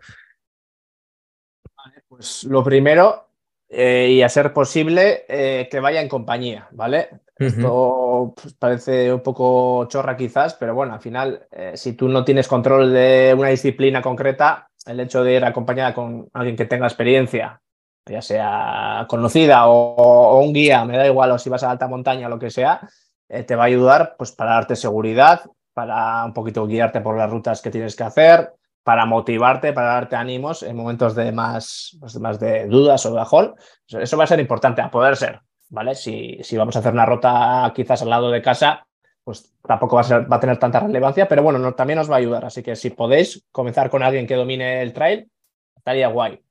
[2.22, 3.30] Pues lo primero,
[3.68, 7.10] eh, y a ser posible, eh, que vaya en compañía, ¿vale?
[7.36, 12.24] Esto pues, parece un poco chorra quizás, pero bueno, al final, eh, si tú no
[12.24, 16.86] tienes control de una disciplina concreta, el hecho de ir acompañada con alguien que tenga
[16.86, 17.60] experiencia,
[18.08, 22.28] ya sea conocida o, un guía, me da igual, o si vas a alta montaña
[22.28, 22.88] o lo que sea,
[23.28, 25.42] te va a ayudar pues para darte seguridad,
[25.74, 30.16] para un poquito guiarte por las rutas que tienes que hacer, para motivarte, para darte
[30.16, 33.56] ánimos en momentos de más, pues, más de dudas o de bajón.
[33.88, 35.96] Eso va a ser importante, a poder ser, ¿vale?
[35.96, 38.88] Si, vamos a hacer una ruta quizás al lado de casa,
[39.24, 42.16] pues tampoco va a, ser, va a tener tanta relevancia, pero bueno, también os va
[42.16, 42.46] a ayudar.
[42.46, 45.30] Así que si podéis comenzar con alguien que domine el trail,
[45.76, 46.42] estaría guay.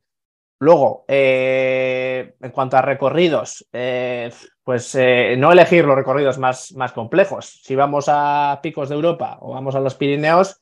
[0.60, 4.30] Luego, eh, en cuanto a recorridos, eh,
[4.62, 7.60] pues eh, no elegir los recorridos más complejos.
[7.64, 10.60] Si vamos a picos de Europa o vamos a los Pirineos,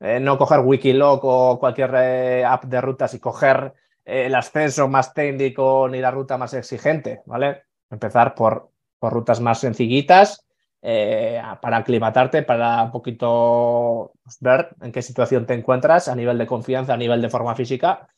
[0.00, 4.88] eh, no coger Wikiloc o cualquier eh, app de rutas y coger eh, el ascenso
[4.88, 7.64] más técnico ni la ruta más exigente, ¿vale?
[7.90, 10.44] Empezar por, por rutas más sencillitas
[10.80, 16.46] para aclimatarte, para un poquito pues, ver en qué situación te encuentras a nivel de
[16.46, 18.08] confianza, a nivel de forma física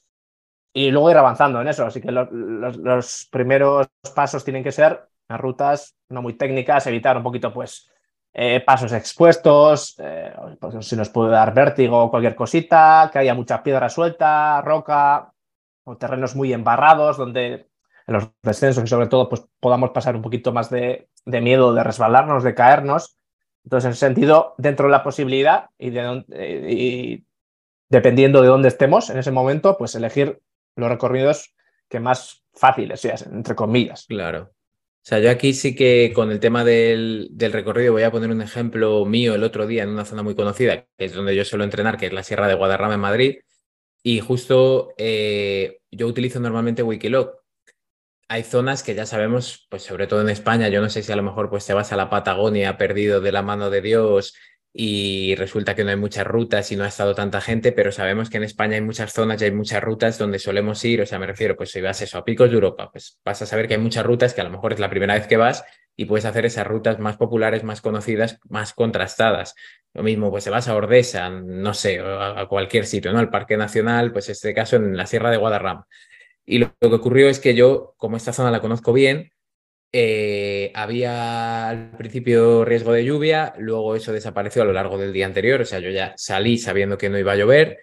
[0.75, 1.87] y luego ir avanzando en eso.
[1.87, 7.53] Así que los primeros pasos tienen que ser rutas no muy técnicas, evitar un poquito
[7.53, 7.91] pues
[8.33, 13.63] eh, pasos expuestos, eh, pues, si nos puede dar vértigo cualquier cosita, que haya mucha
[13.63, 15.33] piedra suelta, roca
[15.85, 17.71] o terrenos muy embarrados donde
[18.07, 21.85] en los descensos y sobre todo pues podamos pasar un poquito más de, miedo de
[21.85, 23.17] resbalarnos, de caernos.
[23.65, 27.25] Entonces, en ese sentido, dentro de la posibilidad y, de, eh, y
[27.89, 30.41] dependiendo de dónde estemos en ese momento, pues elegir
[30.77, 31.55] los recorridos
[31.89, 34.07] que más fáciles sean, entre comillas.
[34.07, 34.51] Claro.
[35.03, 38.43] O sea, yo aquí sí que con el tema del, recorrido voy a poner un
[38.43, 41.65] ejemplo mío el otro día en una zona muy conocida, que es donde yo suelo
[41.65, 43.39] entrenar, que es la Sierra de Guadarrama en Madrid.
[44.03, 47.41] y justo eh, yo utilizo normalmente Wikiloc.
[48.29, 51.17] Hay zonas que ya sabemos, pues sobre todo en España, yo no sé si a
[51.17, 54.35] lo mejor pues te vas a la Patagonia perdido de la mano de Dios
[54.73, 58.31] y resulta que no hay muchas rutas y no ha estado tanta gente, pero sabemos
[58.31, 61.19] que en España hay muchas zonas y hay muchas rutas donde solemos ir, o sea,
[61.19, 63.75] me refiero, pues si vas eso, a picos de Europa, pues vas a saber que
[63.75, 65.65] hay muchas rutas que a lo mejor es la primera vez que vas
[65.97, 69.55] y puedes hacer esas rutas más populares, más conocidas, más contrastadas.
[69.93, 73.19] Lo mismo, pues se vas a Ordesa, no sé, a, cualquier sitio, ¿no?
[73.19, 75.87] Al Parque Nacional, pues en este caso en la Sierra de Guadarrama.
[76.47, 79.33] Y lo, que ocurrió es que yo, como esta zona la conozco bien,
[79.93, 85.27] eh, había al principio riesgo de lluvia, luego eso desapareció a lo largo del día
[85.27, 87.79] anterior, o sea, yo ya salí sabiendo que no iba a llover.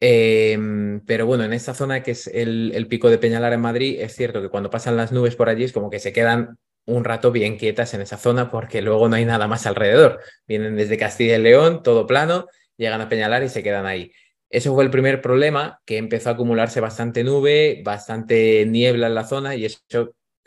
[0.00, 4.14] Em, pero bueno, en esta zona que es el, pico de Peñalar en Madrid, es
[4.14, 7.32] cierto que cuando pasan las nubes por allí es como que se quedan un rato
[7.32, 10.20] bien quietas en esa zona porque luego no hay nada más alrededor.
[10.46, 14.12] Vienen desde Castilla y León, todo plano, llegan a Peñalar y se quedan ahí.
[14.50, 19.24] Eso fue el primer problema, que empezó a acumularse bastante nube, bastante niebla en la
[19.24, 19.80] zona y eso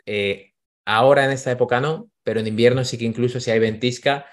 [0.06, 0.49] eh,
[0.96, 4.26] ahora en esta época no, pero en invierno sí que incluso si hay ventisca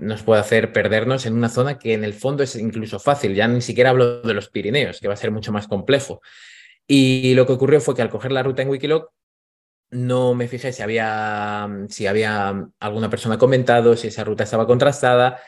[0.00, 3.34] nos puede hacer perdernos en una zona que en el fondo es incluso fácil.
[3.34, 6.20] Ya ni siquiera hablo de los Pirineos, que va a ser mucho más complejo.
[6.86, 9.12] Y lo que ocurrió fue que al coger la ruta en Wikiloc
[9.90, 15.40] no me fijé si había, si había alguna persona comentado, si esa ruta estaba contrastada.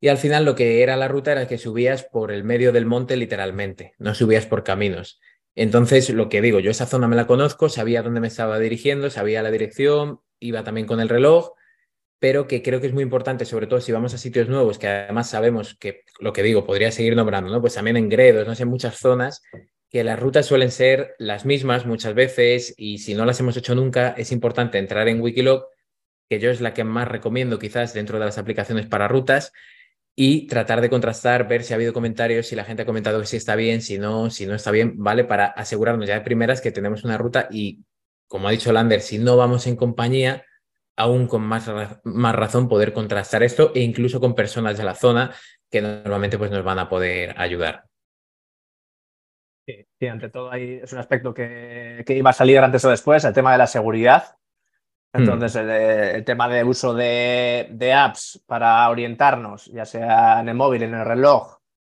[0.00, 2.84] Y al final lo que era la ruta era que subías por el medio del
[2.84, 5.20] monte literalmente, no subías por caminos.
[5.54, 9.10] Entonces, lo que digo, yo esa zona me la conozco, sabía dónde me estaba dirigiendo,
[9.10, 11.52] sabía la dirección, iba también con el reloj,
[12.18, 14.88] pero que creo que es muy importante, sobre todo si vamos a sitios nuevos, que
[14.88, 17.60] además sabemos que, lo que digo, podría seguir nombrando, ¿no?
[17.60, 19.42] Pues también en Gredos, no sé, muchas zonas
[19.94, 23.76] que las rutas suelen ser las mismas muchas veces y si no las hemos hecho
[23.76, 25.68] nunca, es importante entrar en Wikiloc,
[26.28, 29.52] que yo es la que más recomiendo quizás dentro de las aplicaciones para rutas,
[30.16, 33.26] y tratar de contrastar, ver si ha habido comentarios, si la gente ha comentado que
[33.26, 35.24] sí está bien, si no, si no está bien, ¿vale?
[35.24, 37.84] Para asegurarnos ya de primeras que tenemos una ruta y,
[38.28, 40.44] como ha dicho Lander, si no vamos en compañía,
[40.96, 41.70] aún con más,
[42.04, 45.34] más razón poder contrastar esto e incluso con personas de la zona
[45.70, 47.84] que normalmente pues, nos van a poder ayudar.
[49.66, 53.32] Sí, ante todo ahí es un aspecto que, iba a salir antes o después, el
[53.32, 54.36] tema de la seguridad.
[55.14, 55.20] Hmm.
[55.20, 60.94] Entonces, el, tema de uso de, apps para orientarnos, ya sea en el móvil, en
[60.94, 61.58] el reloj,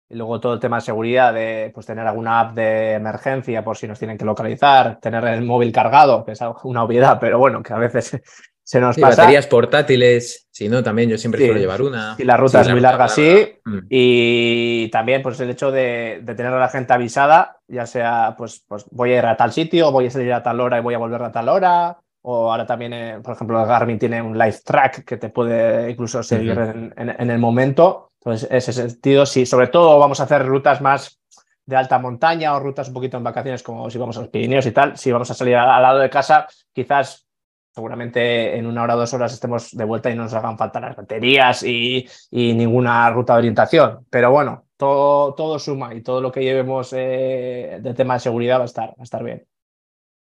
[0.09, 3.77] y luego todo el tema de seguridad, de pues, tener alguna app de emergencia por
[3.77, 7.63] si nos tienen que localizar, tener el móvil cargado, que es una obviedad, pero bueno,
[7.63, 8.19] que a veces
[8.63, 9.21] se nos pasa.
[9.21, 12.17] Baterías portátiles, si no, también yo siempre suelo llevar una.
[12.17, 13.47] Si la ruta es muy larga, sí.
[13.63, 13.79] Mm.
[13.89, 18.85] Y también, pues el hecho de, tener a la gente avisada, ya sea, pues, pues
[18.91, 20.99] voy a ir a tal sitio, voy a salir a tal hora y voy a
[20.99, 21.97] volver a tal hora.
[22.27, 26.23] O ahora también, eh, por ejemplo, Garmin tiene un live track que te puede incluso
[26.23, 28.13] seguir en, el momento.
[28.19, 31.19] Entonces, ese sentido, sí, sobre todo vamos a hacer rutas más
[31.67, 34.65] de alta montaña o rutas un poquito en vacaciones, como si vamos a los Pirineos
[34.65, 34.97] y tal.
[34.97, 37.27] Si vamos a salir al lado de casa, quizás
[37.75, 40.79] seguramente en una hora o dos horas estemos de vuelta y no nos hagan falta
[40.79, 44.03] las baterías y, ninguna ruta de orientación.
[44.09, 48.57] Pero bueno, todo, todo suma y todo lo que llevemos eh, de tema de seguridad
[48.57, 49.45] va a estar, a estar bien.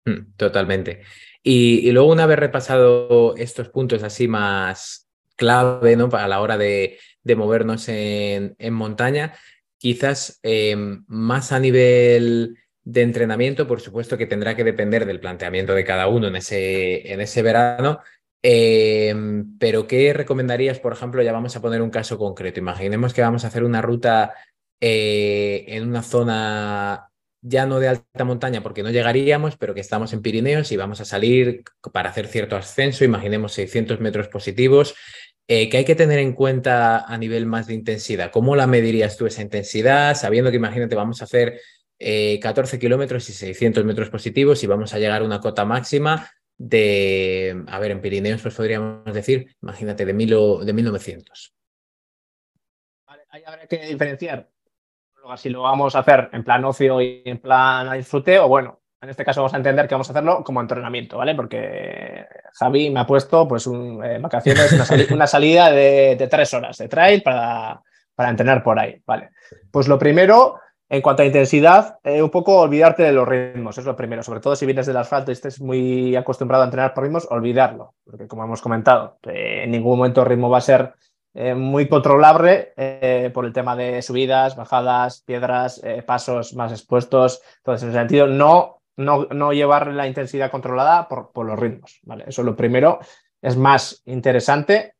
[0.06, 1.02] Mm, totalmente.
[1.44, 6.10] Y, luego una vez repasado estos puntos así más clave ¿no?
[6.12, 6.98] a la hora de,
[7.36, 9.34] movernos en, montaña,
[9.78, 10.76] quizás eh,
[11.08, 16.08] más a nivel de entrenamiento, por supuesto que tendrá que depender del planteamiento de cada
[16.08, 18.00] uno en ese, en ese verano.
[18.42, 21.22] Em, pero, ¿qué recomendarías, por ejemplo?
[21.22, 22.60] Ya vamos a poner un caso concreto.
[22.60, 24.34] Imaginemos que vamos a hacer una ruta
[24.82, 27.09] eh, en una zona
[27.42, 31.02] ya no de alta montaña porque no llegaríamos, pero que estamos en Pirineos y vamos
[31.02, 34.96] a salir para hacer cierto ascenso, imaginemos 600 metros positivos.
[35.48, 38.32] Eh, ¿Qué hay que tener en cuenta a nivel más de intensidad?
[38.32, 40.16] ¿Cómo la medirías tú esa intensidad?
[40.16, 41.60] Sabiendo que imagínate, vamos a hacer
[41.98, 46.30] 14 eh, kilómetros y 600 metros positivos y vamos a llegar a una cota máxima
[46.58, 51.54] de, a ver, en Pirineos pues podríamos decir, imagínate, de, mil de 1900.
[53.08, 54.50] Vale, ahí habrá que diferenciar
[55.38, 59.10] si lo vamos a hacer en plan ocio y en plan disfrute, o bueno, en
[59.10, 61.36] este caso vamos a entender que vamos a hacerlo como entrenamiento, ¿vale?
[61.36, 64.72] Porque Javi me ha puesto pues eh, vacaciones,
[65.12, 67.82] una, salida de, de, tres horas de trail para,
[68.14, 69.30] para entrenar por ahí, ¿vale?
[69.72, 70.60] Pues lo primero
[70.92, 74.24] en cuanto a intensidad, eh, un poco olvidarte de los ritmos, es lo primero.
[74.24, 77.94] Sobre todo si vienes del asfalto y estés muy acostumbrado a entrenar por ritmos, olvidarlo.
[78.04, 80.96] Porque como hemos comentado, eh, en ningún momento el ritmo va a ser
[81.40, 82.74] eh, muy controlable
[83.34, 87.42] por el tema de subidas, bajadas, piedras, pasos más expuestos.
[87.58, 92.00] Entonces, en ese sentido, no, no, no llevar la intensidad controlada por, por, los ritmos.
[92.04, 92.26] ¿vale?
[92.28, 93.00] Eso es lo primero.
[93.42, 94.96] Es más interesante,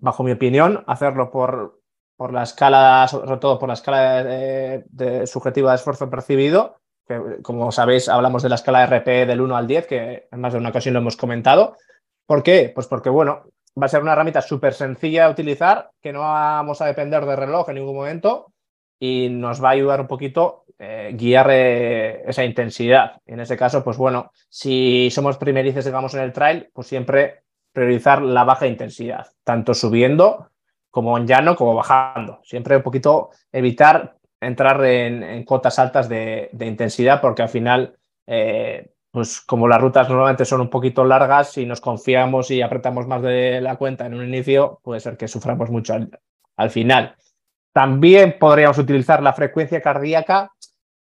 [0.00, 1.80] bajo mi opinión, hacerlo por
[2.20, 4.82] por la escala, sobre todo por la escala
[5.24, 6.76] subjetiva de esfuerzo percibido,
[7.08, 10.52] que como sabéis hablamos de la escala RPE del 1 al 10, que en más
[10.52, 11.78] de una ocasión lo hemos comentado.
[12.26, 12.70] ¿Por qué?
[12.74, 13.44] Pues porque, bueno,
[13.80, 17.36] va a ser una herramienta súper sencilla de utilizar, que no vamos a depender de
[17.36, 18.52] reloj en ningún momento
[18.98, 23.20] y nos va a ayudar un poquito eh, guiar eh, esa intensidad.
[23.26, 27.42] En ese caso, pues bueno, si somos primerices, digamos, en el trail, pues siempre
[27.72, 30.50] priorizar la baja intensidad, tanto subiendo
[30.90, 32.40] como en llano como bajando.
[32.44, 37.96] Siempre un poquito evitar entrar en, cotas altas de, intensidad porque al final,
[38.26, 43.06] eh, pues como las rutas normalmente son un poquito largas, si nos confiamos y apretamos
[43.06, 45.94] más de la cuenta en un inicio, puede ser que suframos mucho
[46.56, 47.16] al, final.
[47.72, 50.52] También podríamos utilizar la frecuencia cardíaca,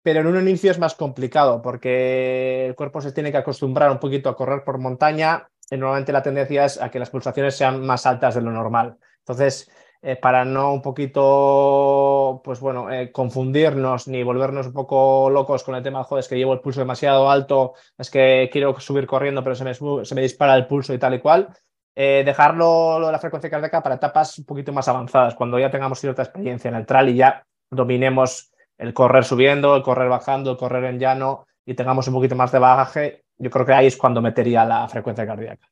[0.03, 3.99] pero en un inicio es más complicado porque el cuerpo se tiene que acostumbrar un
[3.99, 7.83] poquito a correr por montaña y normalmente la tendencia es a que las pulsaciones sean
[7.83, 8.97] más altas de lo normal.
[9.19, 9.71] Entonces,
[10.07, 15.73] eh, para no un poquito, pues bueno, eh, confundirnos ni volvernos un poco locos con
[15.73, 19.43] el tema, joder, es que llevo el pulso demasiado alto, es que quiero subir corriendo,
[19.43, 21.49] pero se me, se me dispara el pulso y tal y cual.
[21.95, 25.71] Eh, dejarlo lo de la frecuencia cardíaca para etapas un poquito más avanzadas, cuando ya
[25.71, 30.51] tengamos cierta experiencia en el trail y ya dominemos el correr subiendo, el correr bajando,
[30.51, 33.87] el correr en llano y tengamos un poquito más de bagaje, yo creo que ahí
[33.87, 35.67] es cuando metería la frecuencia cardíaca.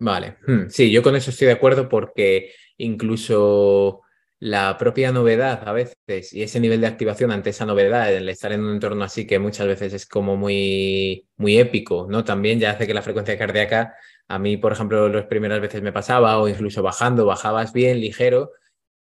[0.00, 4.02] Vale, hmm, sí, yo con eso estoy de acuerdo porque incluso
[4.40, 8.52] la propia novedad a veces y ese nivel de activación ante esa novedad, el estar
[8.52, 12.24] en un entorno así que muchas veces es como muy, muy épico, ¿no?
[12.24, 13.96] También ya hace que la frecuencia cardíaca,
[14.28, 18.52] a mí, por ejemplo, las primeras veces me pasaba o incluso bajando, bajabas bien, ligero,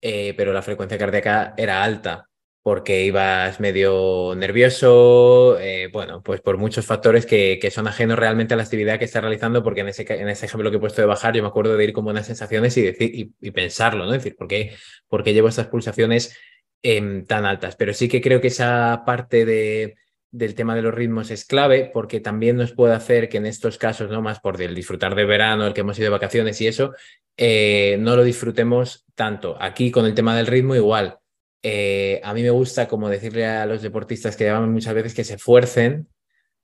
[0.02, 2.30] eh, pero la frecuencia cardíaca era alta
[2.66, 8.58] porque ibas medio nervioso, eh, bueno, pues por muchos factores que, son ajenos realmente a
[8.58, 11.06] la actividad que estás realizando, porque en ese, en ese ejemplo que he puesto de
[11.06, 14.16] bajar, yo me acuerdo de ir con buenas sensaciones y, decir, y, pensarlo, ¿no?
[14.16, 14.74] Es decir, ¿por qué,
[15.08, 16.36] por qué llevo estas pulsaciones
[16.82, 17.76] em, tan altas?
[17.76, 19.98] Pero sí que creo que esa parte de,
[20.32, 23.78] del tema de los ritmos es clave, porque también nos puede hacer que en estos
[23.78, 26.66] casos, no más por el disfrutar de verano, el que hemos ido de vacaciones y
[26.66, 26.96] eso,
[27.38, 29.56] eh, no lo disfrutemos tanto.
[29.62, 31.20] Aquí con el tema del ritmo igual
[31.64, 35.24] eh, a mí me gusta como decirle a los deportistas que llaman muchas veces que
[35.24, 36.08] se esfuercen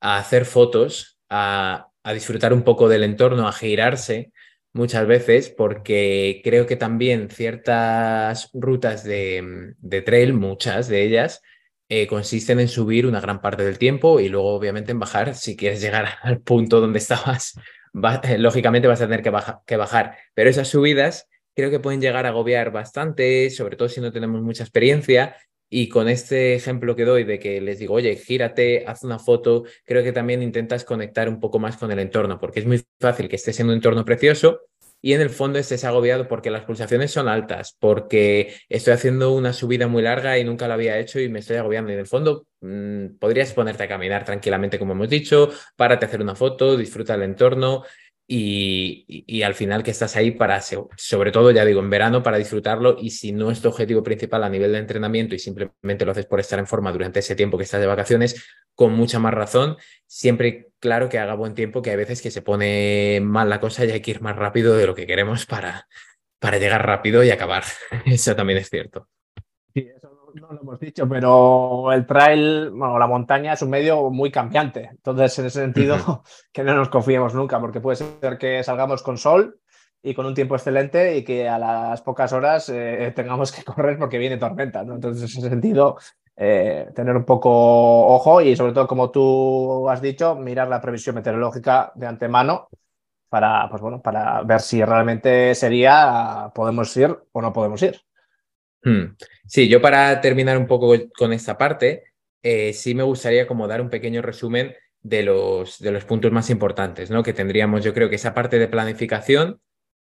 [0.00, 4.32] a hacer fotos, a, disfrutar un poco del entorno, a girarse
[4.72, 9.74] muchas veces, porque creo que también ciertas rutas de,
[10.04, 11.42] trail, muchas de ellas,
[11.88, 15.56] eh, consisten en subir una gran parte del tiempo y luego obviamente en bajar si
[15.56, 17.54] quieres llegar al punto donde estabas.
[18.38, 19.32] lógicamente vas a tener que,
[19.66, 24.00] que bajar, pero esas subidas creo que pueden llegar a agobiar bastante, sobre todo si
[24.00, 25.36] no tenemos mucha experiencia.
[25.68, 29.64] Y con este ejemplo que doy de que les digo, oye, gírate, haz una foto,
[29.86, 33.28] creo que también intentas conectar un poco más con el entorno, porque es muy fácil
[33.28, 34.60] que estés en un entorno precioso
[35.04, 39.52] y en el fondo estés agobiado porque las pulsaciones son altas, porque estoy haciendo una
[39.52, 41.90] subida muy larga y nunca la había hecho y me estoy agobiando.
[41.90, 46.08] Y en el fondo mmm, podrías ponerte a caminar tranquilamente, como hemos dicho, párate a
[46.08, 47.82] hacer una foto, disfruta del entorno,
[48.34, 52.96] y, al final que estás ahí para, sobre todo, ya digo, en verano para disfrutarlo
[52.98, 56.24] y si no es tu objetivo principal a nivel de entrenamiento y simplemente lo haces
[56.24, 58.42] por estar en forma durante ese tiempo que estás de vacaciones,
[58.74, 59.76] con mucha más razón,
[60.06, 63.84] siempre claro que haga buen tiempo, que hay veces que se pone mal la cosa
[63.84, 65.86] y hay que ir más rápido de lo que queremos para,
[66.38, 67.64] para llegar rápido y acabar.
[68.06, 69.08] Eso también es cierto.
[69.74, 74.10] Sí, eso no lo hemos dicho, pero el trail, bueno, la montaña es un medio
[74.10, 74.90] muy cambiante.
[74.90, 76.22] Entonces, en ese sentido,
[76.52, 79.60] que no nos confiemos nunca, porque puede ser que salgamos con sol
[80.02, 83.98] y con un tiempo excelente y que a las pocas horas eh, tengamos que correr
[83.98, 84.80] porque viene tormenta.
[84.80, 85.96] Entonces, en ese sentido,
[86.36, 87.50] eh, tener un poco
[88.06, 92.68] ojo y sobre todo, como tú has dicho, mirar la previsión meteorológica de antemano
[93.28, 98.00] para, pues bueno, para ver si realmente sería podemos ir o no podemos ir.
[98.82, 99.16] Hmm.
[99.46, 102.04] Sí, yo para terminar un poco con esta parte,
[102.42, 106.50] eh, sí me gustaría como dar un pequeño resumen de los, de los puntos más
[106.50, 107.22] importantes, ¿no?
[107.22, 109.60] Que tendríamos, yo creo que esa parte de planificación,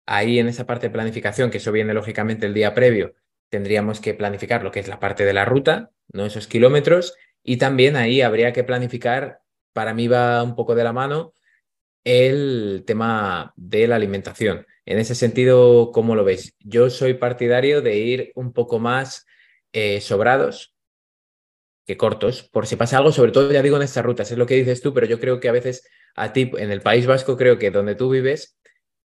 [0.07, 3.15] ahí en esa parte de planificación, que eso viene lógicamente el día previo,
[3.49, 6.27] tendríamos que planificar lo que es la parte de la ruta, ¿no?
[6.27, 9.41] Esos kilómetros, y también ahí habría que planificar,
[9.73, 11.35] para mí va un poco de la mano,
[12.05, 14.67] el tema de la alimentación.
[14.87, 16.55] En ese sentido, ¿cómo lo veis?
[16.61, 19.27] Yo soy partidario de ir un poco más
[19.73, 20.75] eh, sobrados
[21.87, 24.47] que cortos, por si pasa algo, sobre todo ya digo en estas rutas, es lo
[24.47, 27.37] que dices tú, pero yo creo que a veces a ti en el País Vasco,
[27.37, 28.57] creo que donde tú vives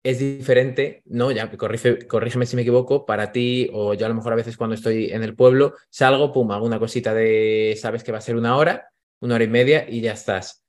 [0.03, 1.31] es diferente, ¿no?
[1.31, 4.75] Ya corrígeme si me equivoco, para ti o yo a lo mejor a veces cuando
[4.75, 8.37] estoy en el pueblo salgo, pum, hago una cosita de, sabes que va a ser
[8.37, 10.64] una hora, una hora y media y ya estás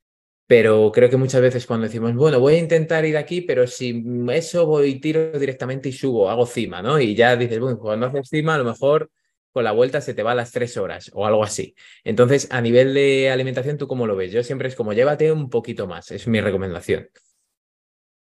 [0.47, 4.03] pero creo que muchas veces cuando decimos, bueno, voy a intentar ir aquí, pero si
[4.31, 6.99] eso voy, tiro directamente y subo, hago cima, ¿no?
[6.99, 9.09] Y ya dices, bueno, cuando haces cima, a lo mejor
[9.51, 11.73] con la vuelta se te va a las tres horas o algo así.
[12.03, 14.31] Entonces, a nivel de alimentación, ¿tú cómo lo ves?
[14.31, 17.09] Yo siempre es como, llévate un poquito más, es mi recomendación.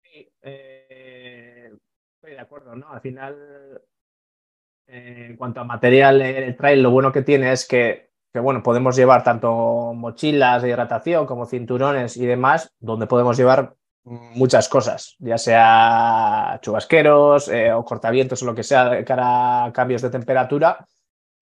[0.02, 1.70] Sí, eh,
[2.16, 2.90] estoy de acuerdo, ¿no?
[2.90, 3.80] Al final,
[4.88, 8.62] eh, en cuanto a material, el trail, lo bueno que tiene es que que bueno,
[8.62, 13.74] podemos llevar tanto mochilas de hidratación como cinturones y demás, donde podemos llevar
[14.04, 19.72] muchas cosas, ya sea chubasqueros eh, o cortavientos o lo que sea de cara a
[19.72, 20.86] cambios de temperatura.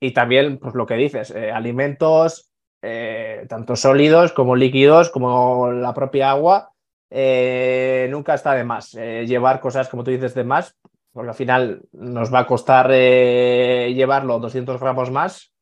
[0.01, 5.93] Y también, pues lo que dices, eh, alimentos, eh, tanto sólidos como líquidos, como la
[5.93, 6.73] propia agua.
[7.11, 10.77] nunca está de más llevar cosas, como tú dices, de más,
[11.13, 15.53] porque al final nos va a costar llevarlo 200 gramos más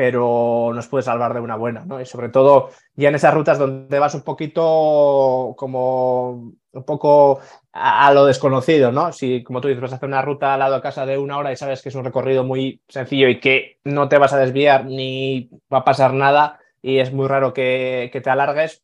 [0.00, 2.00] pero nos puede salvar de una buena, ¿no?
[2.00, 7.40] Y sobre todo ya en esas rutas donde vas un poquito como un poco
[7.70, 9.12] a, lo desconocido, ¿no?
[9.12, 11.36] Si, como tú dices, vas a hacer una ruta al lado de casa de una
[11.36, 14.38] hora y sabes que es un recorrido muy sencillo y que no te vas a
[14.38, 18.82] desviar ni va a pasar nada y es muy raro que, que te alargues,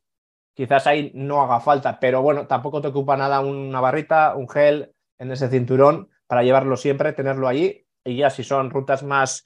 [0.53, 4.93] quizás ahí no haga falta, pero bueno, tampoco te ocupa nada una barrita, un gel
[5.19, 9.45] en ese cinturón para llevarlo siempre, tenerlo allí y ya si son rutas más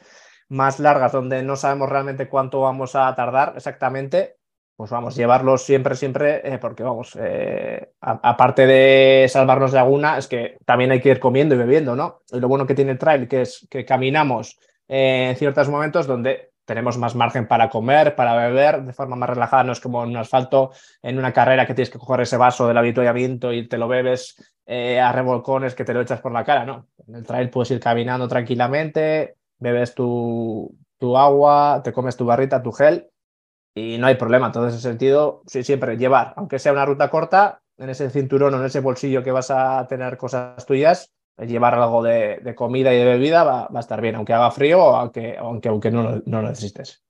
[0.50, 4.36] más largas donde no sabemos realmente cuánto vamos a tardar exactamente,
[4.76, 10.26] pues vamos, llevarlos siempre, siempre, eh, porque vamos, eh, aparte de salvarnos de alguna, es
[10.26, 12.22] que también hay que ir comiendo y bebiendo, ¿no?
[12.32, 16.50] Y lo bueno que tiene el trail, que es que caminamos en ciertos momentos donde
[16.64, 20.10] tenemos más margen para comer, para beber de forma más relajada, no es como en
[20.10, 20.70] un asfalto,
[21.02, 24.36] en una carrera que tienes que coger ese vaso del habituallamiento y te lo bebes
[24.66, 26.86] eh, a revolcones que te lo echas por la cara, ¿no?
[27.08, 32.62] En el trail puedes ir caminando tranquilamente, bebes tu, tu agua, te comes tu barrita,
[32.62, 33.10] tu gel
[33.74, 34.46] y no hay problema.
[34.46, 38.54] En todo ese sentido, sí, siempre llevar, aunque sea una ruta corta, en ese cinturón
[38.54, 42.98] o en ese bolsillo que vas a tener cosas tuyas, llevar algo de, comida y
[42.98, 46.42] de bebida va, a estar bien, aunque haga frío o aunque, aunque, aunque no, no
[46.42, 47.02] lo necesites.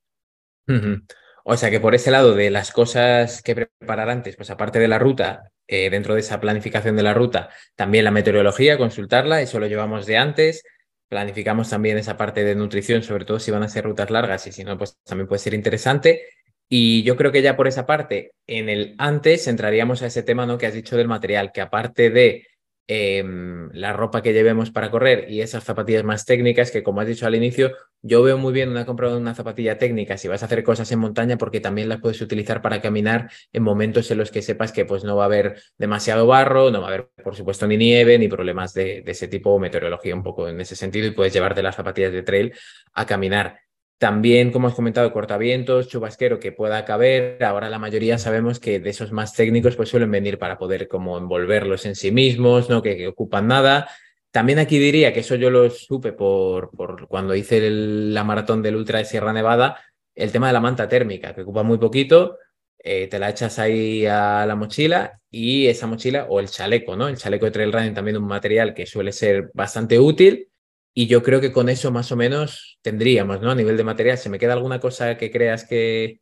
[1.44, 4.86] O sea que por ese lado de las cosas que preparar antes, pues aparte de
[4.86, 9.58] la ruta, eh, dentro de esa planificación de la ruta, también la meteorología, consultarla, eso
[9.58, 10.62] lo llevamos de antes
[11.10, 14.52] planificamos también esa parte de nutrición, sobre todo si van a ser rutas largas y
[14.52, 16.22] si no, pues también puede ser interesante.
[16.68, 20.46] Y yo creo que ya por esa parte, en el antes entraríamos a ese tema
[20.46, 20.56] ¿no?
[20.56, 22.46] que has dicho del material, que aparte de
[22.92, 27.06] Em, la ropa que llevemos para correr y esas zapatillas más técnicas que como has
[27.06, 27.70] dicho al inicio,
[28.02, 30.90] yo veo muy bien una compra de una zapatilla técnica si vas a hacer cosas
[30.90, 34.72] en montaña porque también las puedes utilizar para caminar en momentos en los que sepas
[34.72, 37.76] que pues no va a haber demasiado barro, no va a haber por supuesto ni
[37.76, 41.32] nieve ni problemas de, de ese tipo meteorología un poco en ese sentido y puedes
[41.32, 42.52] llevarte las zapatillas de trail
[42.92, 43.69] a caminar.
[44.00, 47.44] También, como has comentado, cortavientos, chubasquero que pueda caber.
[47.44, 51.18] Ahora la mayoría sabemos que de esos más técnicos pues suelen venir para poder como
[51.18, 52.80] envolverlos en sí mismos, ¿no?
[52.80, 53.90] Que, ocupan nada.
[54.30, 58.76] También aquí diría que eso yo lo supe por, por cuando hice la maratón del
[58.76, 59.78] Ultra de Sierra Nevada,
[60.14, 62.38] el tema de la manta térmica, que ocupa muy poquito,
[62.78, 67.06] eh, te la echas ahí a la mochila y esa mochila o el chaleco, ¿no?
[67.06, 70.48] El chaleco de trail running también un material que suele ser bastante útil
[70.92, 73.50] y yo creo que con eso más o menos tendríamos, ¿no?
[73.50, 76.20] A nivel de material, ¿se me queda alguna cosa que creas que...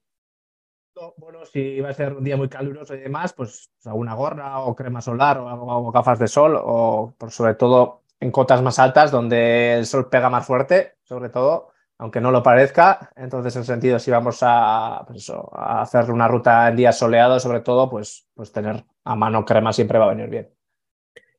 [1.17, 4.61] Bueno, si va a ser un día muy caluroso y demás, pues, pues alguna gorra
[4.61, 9.13] o crema solar o, gafas de sol o por sobre todo en cotas más altas
[9.13, 13.13] donde el sol pega más fuerte, sobre todo, aunque no lo parezca.
[13.15, 17.61] Entonces, en sentido, si vamos a, pues a hacer una ruta en días soleados, sobre
[17.61, 20.58] todo, pues, pues tener a mano crema siempre va a venir bien.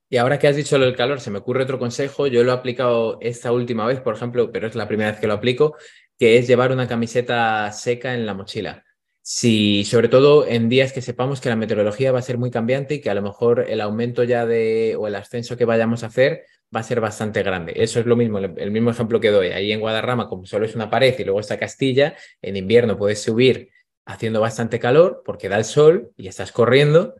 [0.09, 2.25] Y ahora que has dicho lo del calor, se me ocurre otro consejo.
[2.27, 5.27] Yo lo he aplicado esta última vez, por ejemplo, pero es la primera vez que
[5.27, 5.75] lo aplico,
[6.17, 8.83] que es llevar una camiseta seca en la mochila.
[9.21, 12.95] Si, sobre todo en días que sepamos que la meteorología va a ser muy cambiante
[12.95, 16.07] y que a lo mejor el aumento ya de o el ascenso que vayamos a
[16.07, 16.45] hacer
[16.75, 17.73] va a ser bastante grande.
[17.75, 19.49] Eso es lo mismo, el mismo ejemplo que doy.
[19.49, 23.21] Ahí en Guadarrama, como solo es una pared y luego está Castilla, en invierno puedes
[23.21, 23.69] subir
[24.05, 27.13] haciendo bastante calor porque da el sol y estás corriendo,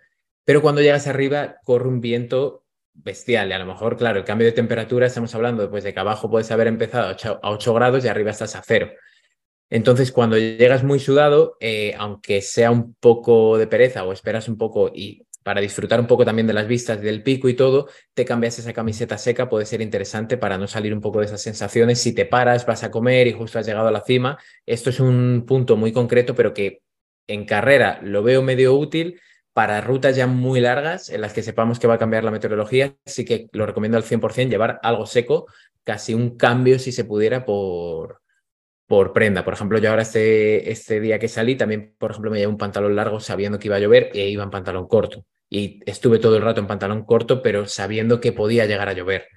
[0.44, 2.64] pero cuando llegas arriba corre un viento
[3.04, 3.50] bestial.
[3.50, 6.30] Y a lo mejor, claro, el cambio de temperatura, estamos hablando pues, de que abajo
[6.30, 8.92] puedes haber empezado a 8, grados y arriba estás a cero.
[9.70, 14.58] Entonces, cuando llegas muy sudado, eh, aunque sea un poco de pereza o esperas un
[14.58, 18.26] poco y para disfrutar un poco también de las vistas del pico y todo, te
[18.26, 22.00] cambias esa camiseta seca, puede ser interesante para no salir un poco de esas sensaciones.
[22.00, 25.00] Si te paras, vas a comer y justo has llegado a la cima, esto es
[25.00, 26.82] un punto muy concreto, pero que
[27.28, 29.20] en carrera lo veo medio útil
[29.60, 32.96] para rutas ya muy largas en las que sepamos que va a cambiar la meteorología,
[33.06, 35.48] sí que lo recomiendo al 100% llevar algo seco,
[35.84, 38.22] casi un cambio si se pudiera por,
[38.88, 39.44] por prenda.
[39.44, 42.58] Por ejemplo, yo ahora este, este día que salí, también, por ejemplo, me llevé un
[42.58, 45.26] pantalón largo sabiendo que iba a llover e iba en pantalón corto.
[45.50, 49.28] Y estuve todo el rato en pantalón corto, pero sabiendo que podía llegar a llover.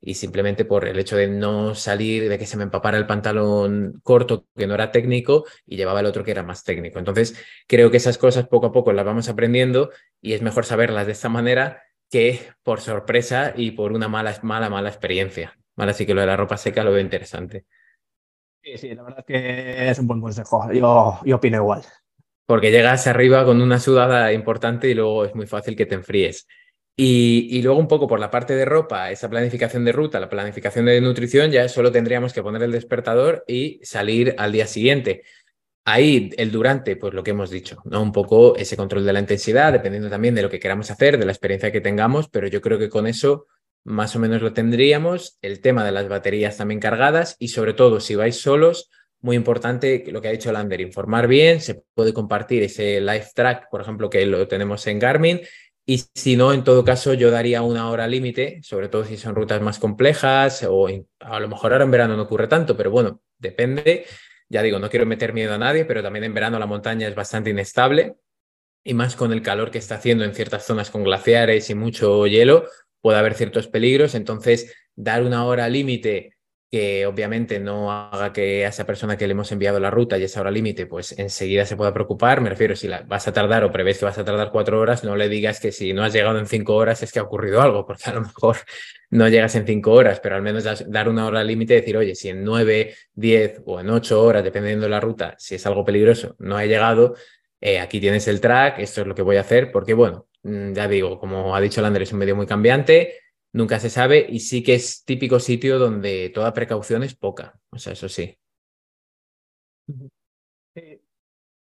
[0.00, 4.00] Y simplemente por el hecho de no salir, de que se me empapara el pantalón
[4.02, 6.98] corto, que no era técnico, y llevaba el otro que era más técnico.
[6.98, 7.34] Entonces,
[7.66, 9.90] creo que esas cosas poco a poco las vamos aprendiendo
[10.20, 14.68] y es mejor saberlas de esta manera que por sorpresa y por una mala, mala,
[14.68, 15.58] mala experiencia.
[15.76, 17.64] Vale, así que lo de la ropa seca lo veo interesante.
[18.62, 20.72] Sí, sí, la verdad es que es un buen consejo.
[20.72, 21.82] Yo, yo opino igual.
[22.46, 26.46] Porque llegas arriba con una sudada importante y luego es muy fácil que te enfríes.
[26.96, 30.84] Y, luego un poco por la parte de ropa, esa planificación de ruta, la planificación
[30.84, 35.24] de nutrición, ya solo tendríamos que poner el despertador y salir al día siguiente.
[35.84, 38.00] Ahí el durante, pues lo que hemos dicho, ¿no?
[38.00, 41.26] Un poco ese control de la intensidad, dependiendo también de lo que queramos hacer, de
[41.26, 43.46] la experiencia que tengamos, pero yo creo que con eso
[43.82, 45.36] más o menos lo tendríamos.
[45.42, 48.88] El tema de las baterías también cargadas y sobre todo si vais solos,
[49.20, 53.70] muy importante lo que ha dicho Lander, informar bien, se puede compartir ese live track,
[53.70, 55.40] por ejemplo, que lo tenemos en Garmin.
[55.86, 59.34] Y si no, en todo caso, yo daría una hora límite, sobre todo si son
[59.34, 60.88] rutas más complejas o
[61.20, 64.06] a lo mejor ahora en verano no ocurre tanto, pero bueno, depende.
[64.48, 67.14] Ya digo, no quiero meter miedo a nadie, pero también en verano la montaña es
[67.14, 68.16] bastante inestable
[68.84, 72.26] y más con el calor que está haciendo en ciertas zonas con glaciares y mucho
[72.26, 72.68] hielo,
[73.00, 76.33] puede haber ciertos peligros, entonces dar una hora límite
[76.74, 80.24] que obviamente no haga que a esa persona que le hemos enviado la ruta y
[80.24, 82.40] esa hora límite, pues enseguida se pueda preocupar.
[82.40, 85.04] Me refiero, si la vas a tardar o prevés que vas a tardar cuatro horas,
[85.04, 87.62] no le digas que si no has llegado en cinco horas es que ha ocurrido
[87.62, 88.56] algo, porque a lo mejor
[89.10, 92.16] no llegas en cinco horas, pero al menos dar una hora límite y decir, oye,
[92.16, 95.84] si en nueve, diez o en ocho horas, dependiendo de la ruta, si es algo
[95.84, 97.14] peligroso, no he llegado,
[97.60, 100.74] eh, aquí tienes el track, esto es lo que voy a hacer, porque bueno, Mm,
[100.74, 103.14] ya digo, como ha dicho Lander, es un medio muy cambiante,
[103.54, 107.78] nunca se sabe y sí que es típico sitio donde toda precaución es poca, o
[107.78, 108.36] sea, eso sí.
[110.74, 111.00] Sí,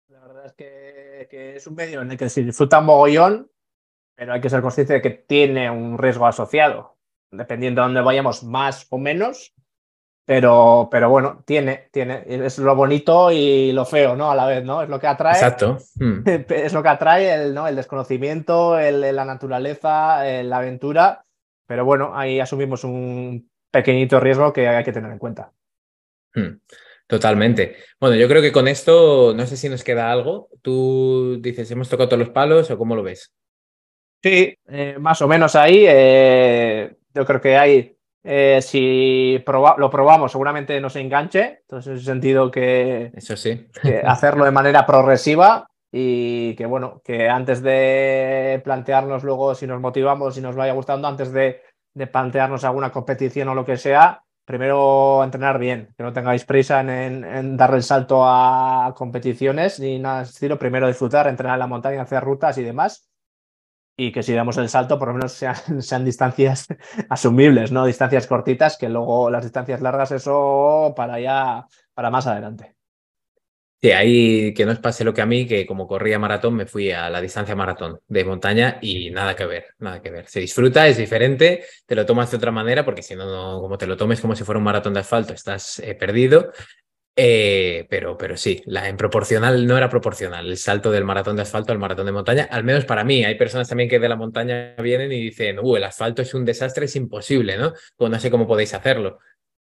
[0.07, 3.51] la verdad es que, es un medio en el que se disfruta mogollón,
[4.15, 6.97] pero hay que ser consciente de que tiene un riesgo asociado.
[7.29, 9.53] Dependiendo de dónde vayamos, más o menos,
[10.25, 14.31] pero, pero bueno, tiene, tiene, es lo bonito y lo feo, ¿no?
[14.31, 14.81] A la vez, ¿no?
[14.81, 15.33] Es lo que atrae.
[15.33, 15.77] Exacto.
[15.95, 16.23] Hmm.
[16.49, 17.67] Es lo que atrae el, ¿no?
[17.67, 21.25] el desconocimiento, el, la naturaleza, la aventura.
[21.71, 25.53] Pero bueno, ahí asumimos un pequeñito riesgo que hay que tener en cuenta.
[26.35, 26.59] Hmm.
[27.07, 27.77] Totalmente.
[27.97, 30.49] Bueno, yo creo que con esto, no sé si nos queda algo.
[30.61, 33.31] Tú dices, ¿hemos tocado todos los palos o cómo lo ves?
[34.21, 35.85] Sí, eh, más o menos ahí.
[35.87, 41.59] Eh, yo creo que hay eh, si lo probamos, seguramente no se enganche.
[41.61, 43.65] Entonces, en ese sentido, que, Eso sí.
[44.03, 50.35] hacerlo de manera progresiva y que, bueno, que antes de plantearnos luego si nos motivamos,
[50.35, 51.61] si nos vaya gustando, antes de,
[52.11, 57.57] plantearnos alguna competición o lo que sea, primero entrenar bien, que no tengáis prisa en,
[57.57, 60.57] darle el salto a competiciones ni nada estilo.
[60.57, 63.11] Primero disfrutar, entrenar en la montaña, hacer rutas y demás
[63.97, 66.67] y que si damos el salto, por lo menos sean, sean, distancias
[67.09, 67.85] asumibles, ¿no?
[67.85, 72.80] Distancias cortitas, que luego las distancias largas, eso para ya, para más adelante.
[73.83, 76.67] Sí, ahí que no os pase lo que a mí, que como corría maratón, me
[76.67, 80.27] fui a la distancia maratón de montaña y nada que ver, nada que ver.
[80.27, 83.87] Se disfruta, es diferente, te lo tomas de otra manera, porque si no, como te
[83.87, 86.51] lo tomes como si fuera un maratón de asfalto, estás eh, perdido.
[87.15, 91.41] Eh, pero, pero sí, la, en proporcional no era proporcional el salto del maratón de
[91.41, 93.25] asfalto al maratón de montaña, al menos para mí.
[93.25, 96.45] Hay personas también que de la montaña vienen y dicen, uh, el asfalto es un
[96.45, 97.73] desastre, es imposible, ¿no?
[97.97, 99.19] Pues no sé cómo podéis hacerlo.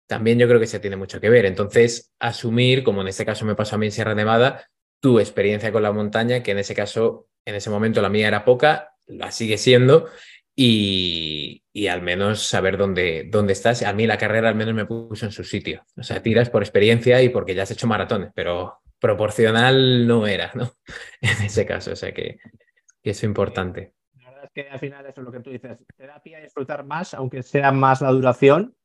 [0.07, 1.45] También yo creo que se tiene mucho que ver.
[1.45, 4.67] Entonces, asumir, como en este caso me pasó a mí en Sierra Nevada,
[4.99, 8.45] tu experiencia con la montaña, que en ese caso, en ese momento la mía era
[8.45, 10.07] poca, la sigue siendo,
[10.55, 13.83] y, y, al menos saber dónde, dónde estás.
[13.83, 15.85] A mí la carrera al menos me puso en su sitio.
[15.97, 20.51] O sea, tiras por experiencia y porque ya has hecho maratones, pero proporcional no era,
[20.55, 20.71] ¿no?
[21.21, 22.39] En ese caso, o sea que,
[23.03, 23.93] eso es importante.
[24.13, 25.77] La verdad es que al final eso es lo que tú dices.
[25.95, 28.75] Terapia y disfrutar más, aunque sea más la duración,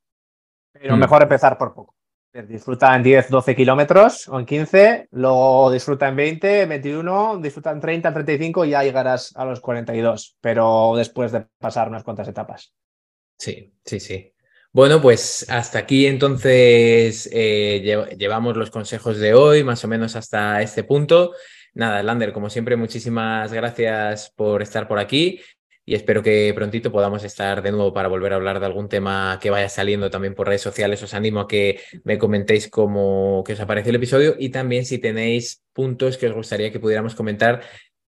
[0.80, 1.00] pero mm.
[1.00, 1.94] mejor empezar por poco.
[2.32, 7.80] Disfruta en 10, 12 kilómetros o en 15, luego disfruta en 20, 21, disfruta en
[7.80, 12.72] 30, 35 y ya llegarás a los 42, pero después de pasar unas cuantas etapas.
[13.36, 14.32] Sí, sí, sí.
[14.72, 20.62] Bueno, pues hasta aquí entonces eh, llevamos los consejos de hoy, más o menos hasta
[20.62, 21.32] este punto.
[21.74, 25.40] Nada, Lander, como siempre, muchísimas gracias por estar por aquí
[25.90, 29.40] y espero que prontito podamos estar de nuevo para volver a hablar de algún tema
[29.42, 31.02] que vaya saliendo también por redes sociales.
[31.02, 34.98] Os animo a que me comentéis cómo que os aparece el episodio y también si
[34.98, 37.62] tenéis puntos que os gustaría que pudiéramos comentar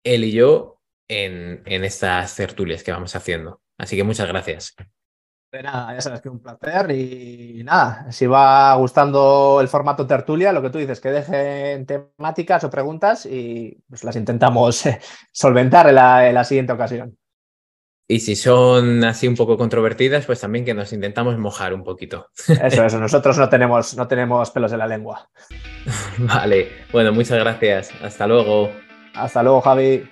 [0.03, 3.61] él y yo en, en estas tertulias que vamos haciendo.
[3.78, 4.73] Así que muchas gracias.
[5.51, 10.51] De nada, ya sabes que un placer y nada, si va gustando el formato tertulia,
[10.51, 14.84] lo que tú dices, que dejen temáticas o preguntas y pues las intentamos
[15.32, 17.15] solventar en la, siguiente ocasión.
[18.09, 22.29] Y si son así un poco controvertidas, pues también que nos intentamos mojar un poquito.
[22.47, 25.29] Eso, eso, nosotros no tenemos, no tenemos pelos en la lengua.
[26.17, 27.91] Vale, bueno, muchas gracias.
[28.01, 28.71] Hasta luego.
[29.13, 30.09] Hasta luego, Javi.